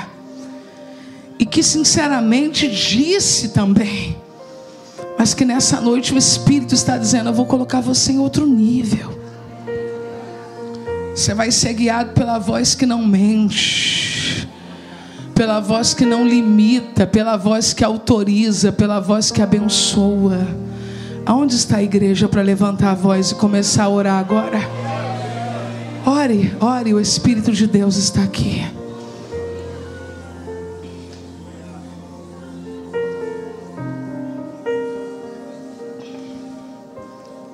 e 1.39 1.45
que 1.45 1.63
sinceramente 1.63 2.67
disse 2.71 3.51
também, 3.51 4.17
mas 5.19 5.35
que 5.35 5.45
nessa 5.45 5.79
noite 5.79 6.15
o 6.15 6.17
Espírito 6.17 6.75
está 6.75 6.97
dizendo: 6.97 7.29
Eu 7.29 7.35
vou 7.35 7.45
colocar 7.45 7.83
você 7.83 8.13
em 8.13 8.19
outro 8.19 8.47
nível. 8.47 9.13
Você 11.15 11.35
vai 11.35 11.51
ser 11.51 11.75
guiado 11.75 12.13
pela 12.15 12.39
voz 12.39 12.75
que 12.75 12.87
não 12.87 13.07
mente, 13.07 14.49
pela 15.35 15.61
voz 15.61 15.93
que 15.93 16.07
não 16.07 16.27
limita, 16.27 17.07
pela 17.07 17.37
voz 17.37 17.75
que 17.75 17.85
autoriza, 17.85 18.73
pela 18.73 19.01
voz 19.01 19.31
que 19.31 19.43
abençoa. 19.43 20.72
Aonde 21.25 21.55
está 21.55 21.77
a 21.77 21.83
igreja 21.83 22.29
para 22.29 22.43
levantar 22.43 22.91
a 22.91 22.95
voz 22.95 23.31
e 23.31 23.35
começar 23.37 23.85
a 23.85 23.89
orar 23.89 24.19
agora? 24.19 24.59
Ore, 26.05 26.53
ore, 26.61 26.95
o 26.95 27.01
Espírito 27.01 27.53
de 27.53 27.67
Deus 27.67 27.97
está 27.97 28.23
aqui. 28.23 28.63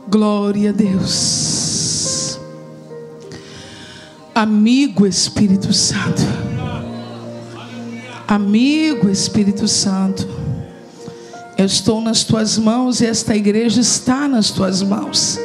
Glória 0.09 0.71
a 0.71 0.73
Deus. 0.73 2.41
Amigo 4.35 5.07
Espírito 5.07 5.73
Santo. 5.73 6.23
Amigo 8.27 9.11
Espírito 9.11 9.69
Santo. 9.69 10.48
Eu 11.59 11.67
estou 11.67 12.01
nas 12.01 12.23
tuas 12.23 12.57
mãos 12.57 13.01
e 13.01 13.07
esta 13.07 13.35
igreja 13.35 13.81
está 13.81 14.29
nas 14.29 14.49
tuas 14.49 14.81
mãos. 14.81 15.37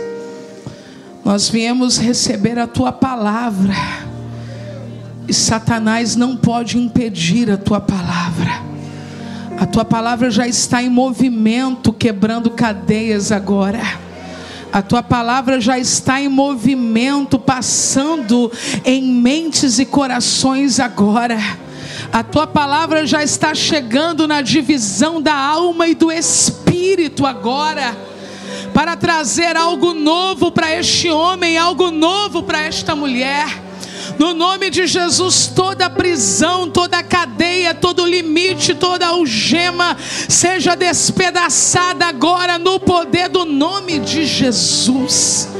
Nós 1.25 1.49
viemos 1.49 1.97
receber 1.97 2.59
a 2.59 2.67
tua 2.67 2.91
palavra. 2.91 3.73
E 5.27 5.33
Satanás 5.33 6.15
não 6.15 6.37
pode 6.37 6.77
impedir 6.77 7.49
a 7.49 7.57
tua 7.57 7.81
palavra. 7.81 8.61
A 9.57 9.65
tua 9.65 9.83
palavra 9.83 10.29
já 10.29 10.47
está 10.47 10.83
em 10.83 10.89
movimento, 10.89 11.91
quebrando 11.91 12.51
cadeias 12.51 13.31
agora. 13.31 13.81
A 14.71 14.83
tua 14.83 15.01
palavra 15.01 15.59
já 15.59 15.79
está 15.79 16.21
em 16.21 16.27
movimento, 16.27 17.39
passando 17.39 18.51
em 18.85 19.01
mentes 19.01 19.79
e 19.79 19.85
corações 19.85 20.79
agora. 20.79 21.39
A 22.13 22.21
tua 22.21 22.45
palavra 22.45 23.07
já 23.07 23.23
está 23.23 23.55
chegando 23.55 24.27
na 24.27 24.39
divisão 24.39 25.19
da 25.19 25.33
alma 25.33 25.87
e 25.87 25.95
do 25.95 26.11
espírito 26.11 27.25
agora, 27.25 27.97
para 28.71 28.95
trazer 28.95 29.57
algo 29.57 29.95
novo 29.95 30.51
para 30.51 30.77
este 30.77 31.09
homem, 31.09 31.57
algo 31.57 31.89
novo 31.89 32.43
para 32.43 32.61
esta 32.61 32.95
mulher. 32.95 33.47
No 34.19 34.31
nome 34.35 34.69
de 34.69 34.85
Jesus, 34.85 35.47
toda 35.55 35.89
prisão, 35.89 36.69
toda 36.69 37.01
cadeia, 37.01 37.73
todo 37.73 38.05
limite, 38.05 38.75
toda 38.75 39.07
algema 39.07 39.97
seja 40.29 40.75
despedaçada 40.75 42.05
agora 42.05 42.59
no 42.59 42.79
poder 42.79 43.27
do 43.27 43.43
nome 43.43 43.97
de 43.97 44.23
Jesus 44.27 45.52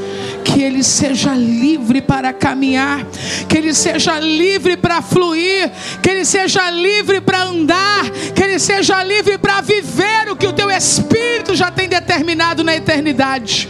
que 0.44 0.62
ele 0.62 0.84
seja 0.84 1.34
livre 1.34 2.02
para 2.02 2.32
caminhar, 2.32 3.04
que 3.48 3.56
ele 3.56 3.72
seja 3.72 4.20
livre 4.20 4.76
para 4.76 5.00
fluir, 5.00 5.72
que 6.02 6.10
ele 6.10 6.24
seja 6.24 6.70
livre 6.70 7.20
para 7.20 7.44
andar, 7.44 8.10
que 8.34 8.42
ele 8.42 8.58
seja 8.58 9.02
livre 9.02 9.38
para 9.38 9.62
viver 9.62 10.30
o 10.30 10.36
que 10.36 10.46
o 10.46 10.52
teu 10.52 10.70
Espírito 10.70 11.56
já 11.56 11.70
tem 11.70 11.88
determinado 11.88 12.62
na 12.62 12.76
eternidade. 12.76 13.68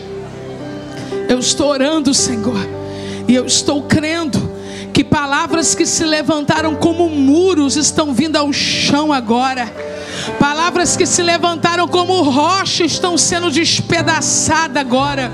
Eu 1.28 1.38
estou 1.38 1.68
orando, 1.68 2.12
Senhor, 2.12 2.58
e 3.28 3.34
eu 3.34 3.46
estou 3.46 3.84
crendo 3.84 4.52
que 4.92 5.02
palavras 5.02 5.74
que 5.74 5.86
se 5.86 6.04
levantaram 6.04 6.74
como 6.74 7.08
muros 7.08 7.76
estão 7.76 8.12
vindo 8.12 8.36
ao 8.36 8.52
chão 8.52 9.12
agora. 9.12 9.72
Palavras 10.38 10.96
que 10.96 11.06
se 11.06 11.22
levantaram 11.22 11.88
como 11.88 12.22
rocha 12.22 12.84
estão 12.84 13.18
sendo 13.18 13.50
despedaçadas 13.50 14.76
agora. 14.76 15.32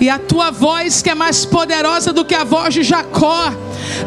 E 0.00 0.08
a 0.08 0.18
tua 0.18 0.50
voz, 0.50 1.02
que 1.02 1.10
é 1.10 1.14
mais 1.14 1.44
poderosa 1.44 2.12
do 2.12 2.24
que 2.24 2.34
a 2.34 2.44
voz 2.44 2.74
de 2.74 2.82
Jacó, 2.82 3.52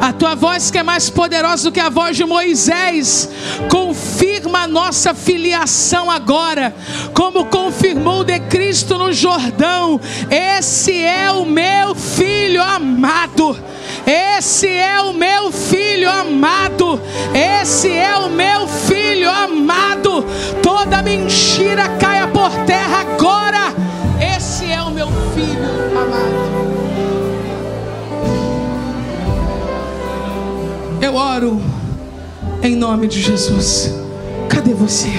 a 0.02 0.14
tua 0.14 0.36
voz, 0.36 0.70
que 0.70 0.78
é 0.78 0.84
mais 0.84 1.10
poderosa 1.10 1.70
do 1.70 1.72
que 1.72 1.80
a 1.80 1.90
voz 1.90 2.16
de 2.16 2.26
Moisés, 2.26 3.30
confirma 3.70 4.64
a 4.64 4.68
nossa 4.68 5.14
filiação 5.14 6.10
agora, 6.12 6.76
como 7.14 7.46
confirmou 7.46 8.24
de 8.24 8.40
Cristo 8.42 8.98
no 8.98 9.12
Jordão. 9.14 10.00
Esse 10.30 11.02
é 11.02 11.32
o 11.32 11.46
meu 11.46 11.96
filho 11.96 12.62
amado. 12.62 13.58
Esse 14.06 14.68
é 14.68 15.02
o 15.02 15.14
meu 15.14 15.52
filho 15.52 16.10
amado. 16.10 17.02
Esse 17.34 17.92
é 17.92 18.16
o 18.18 18.30
meu 18.30 18.68
filho 18.68 19.30
amado. 19.30 20.26
Toda 20.62 21.02
mentira 21.02 21.90
caia 22.00 22.28
por 22.28 22.52
terra 22.66 23.02
agora. 23.02 23.87
Meu 24.98 25.10
filho 25.36 25.62
amado. 25.92 26.58
Eu 31.00 31.14
oro 31.14 31.62
em 32.64 32.76
nome 32.76 33.08
de 33.08 33.22
Jesus. 33.22 33.94
Cadê 34.50 34.74
você? 34.74 35.12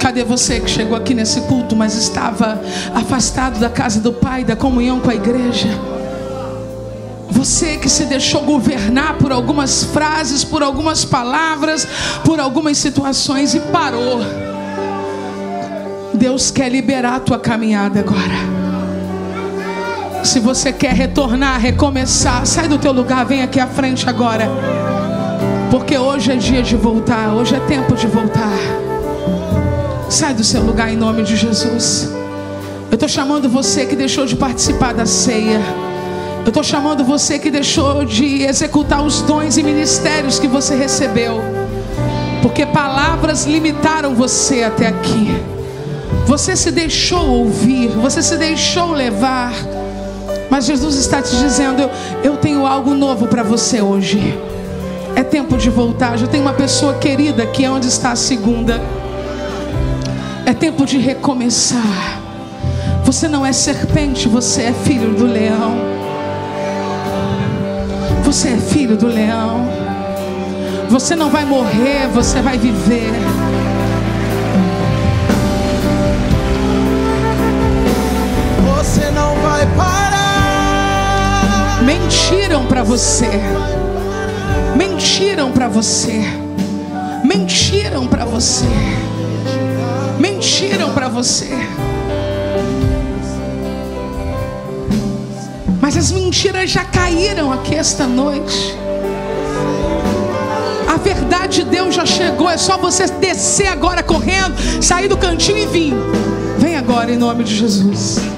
Cadê 0.00 0.24
você 0.24 0.58
que 0.58 0.68
chegou 0.68 0.96
aqui 0.96 1.14
nesse 1.14 1.42
culto, 1.42 1.76
mas 1.76 1.94
estava 1.94 2.60
afastado 2.92 3.60
da 3.60 3.70
casa 3.70 4.00
do 4.00 4.12
Pai, 4.12 4.42
da 4.42 4.56
comunhão 4.56 4.98
com 4.98 5.10
a 5.10 5.14
igreja? 5.14 5.68
Você 7.30 7.76
que 7.76 7.88
se 7.88 8.06
deixou 8.06 8.42
governar 8.42 9.18
por 9.18 9.30
algumas 9.30 9.84
frases, 9.84 10.42
por 10.42 10.64
algumas 10.64 11.04
palavras, 11.04 11.86
por 12.24 12.40
algumas 12.40 12.76
situações 12.76 13.54
e 13.54 13.60
parou. 13.60 14.18
Deus 16.18 16.50
quer 16.50 16.68
liberar 16.68 17.14
a 17.14 17.20
tua 17.20 17.38
caminhada 17.38 18.00
agora. 18.00 18.58
Se 20.24 20.40
você 20.40 20.72
quer 20.72 20.92
retornar, 20.92 21.60
recomeçar, 21.60 22.44
sai 22.44 22.66
do 22.66 22.76
teu 22.76 22.92
lugar, 22.92 23.24
vem 23.24 23.40
aqui 23.40 23.60
à 23.60 23.68
frente 23.68 24.08
agora. 24.08 24.48
Porque 25.70 25.96
hoje 25.96 26.32
é 26.32 26.36
dia 26.36 26.60
de 26.60 26.74
voltar, 26.74 27.32
hoje 27.34 27.54
é 27.54 27.60
tempo 27.60 27.94
de 27.94 28.08
voltar. 28.08 28.58
Sai 30.10 30.34
do 30.34 30.42
seu 30.42 30.60
lugar 30.60 30.92
em 30.92 30.96
nome 30.96 31.22
de 31.22 31.36
Jesus. 31.36 32.10
Eu 32.90 32.94
estou 32.94 33.08
chamando 33.08 33.48
você 33.48 33.86
que 33.86 33.94
deixou 33.94 34.26
de 34.26 34.34
participar 34.34 34.92
da 34.92 35.06
ceia. 35.06 35.60
Eu 36.42 36.48
estou 36.48 36.64
chamando 36.64 37.04
você 37.04 37.38
que 37.38 37.50
deixou 37.50 38.04
de 38.04 38.42
executar 38.42 39.04
os 39.04 39.22
dons 39.22 39.56
e 39.56 39.62
ministérios 39.62 40.38
que 40.38 40.48
você 40.48 40.74
recebeu, 40.74 41.40
porque 42.42 42.66
palavras 42.66 43.44
limitaram 43.44 44.14
você 44.14 44.64
até 44.64 44.88
aqui. 44.88 45.57
Você 46.28 46.54
se 46.54 46.70
deixou 46.70 47.26
ouvir, 47.26 47.88
você 47.88 48.22
se 48.22 48.36
deixou 48.36 48.92
levar, 48.92 49.50
mas 50.50 50.66
Jesus 50.66 50.96
está 50.96 51.22
te 51.22 51.34
dizendo: 51.34 51.80
Eu, 51.80 51.90
eu 52.22 52.36
tenho 52.36 52.66
algo 52.66 52.92
novo 52.92 53.26
para 53.26 53.42
você 53.42 53.80
hoje. 53.80 54.38
É 55.16 55.22
tempo 55.22 55.56
de 55.56 55.70
voltar. 55.70 56.18
Já 56.18 56.26
tem 56.26 56.38
uma 56.38 56.52
pessoa 56.52 56.92
querida 56.98 57.44
aqui, 57.44 57.64
é 57.64 57.70
onde 57.70 57.88
está 57.88 58.12
a 58.12 58.16
segunda. 58.16 58.78
É 60.44 60.52
tempo 60.52 60.84
de 60.84 60.98
recomeçar. 60.98 62.20
Você 63.04 63.26
não 63.26 63.44
é 63.44 63.52
serpente, 63.54 64.28
você 64.28 64.64
é 64.64 64.72
filho 64.84 65.14
do 65.14 65.24
leão. 65.24 65.78
Você 68.22 68.48
é 68.50 68.58
filho 68.58 68.98
do 68.98 69.06
leão. 69.06 69.66
Você 70.90 71.16
não 71.16 71.30
vai 71.30 71.46
morrer, 71.46 72.06
você 72.12 72.42
vai 72.42 72.58
viver. 72.58 73.12
Você 78.88 79.10
não 79.10 79.34
vai 79.42 79.66
parar. 79.76 80.22
Mentiram 81.84 82.64
para 82.64 82.82
você. 82.82 83.28
Mentiram 84.74 85.52
para 85.52 85.68
você. 85.68 86.24
Mentiram 87.22 88.06
para 88.06 88.24
você. 88.24 88.64
Mentiram 90.18 90.94
para 90.94 91.06
você. 91.06 91.50
Mas 95.82 95.94
as 95.94 96.10
mentiras 96.10 96.70
já 96.70 96.82
caíram 96.84 97.52
aqui 97.52 97.74
esta 97.74 98.06
noite. 98.06 98.74
A 100.88 100.96
verdade 100.96 101.62
de 101.62 101.70
Deus 101.70 101.94
já 101.94 102.06
chegou. 102.06 102.48
É 102.48 102.56
só 102.56 102.78
você 102.78 103.06
descer 103.06 103.66
agora 103.66 104.02
correndo, 104.02 104.56
sair 104.82 105.08
do 105.08 105.18
cantinho 105.18 105.58
e 105.58 105.66
vir. 105.66 105.94
Vem 106.56 106.78
agora 106.78 107.12
em 107.12 107.18
nome 107.18 107.44
de 107.44 107.54
Jesus. 107.54 108.37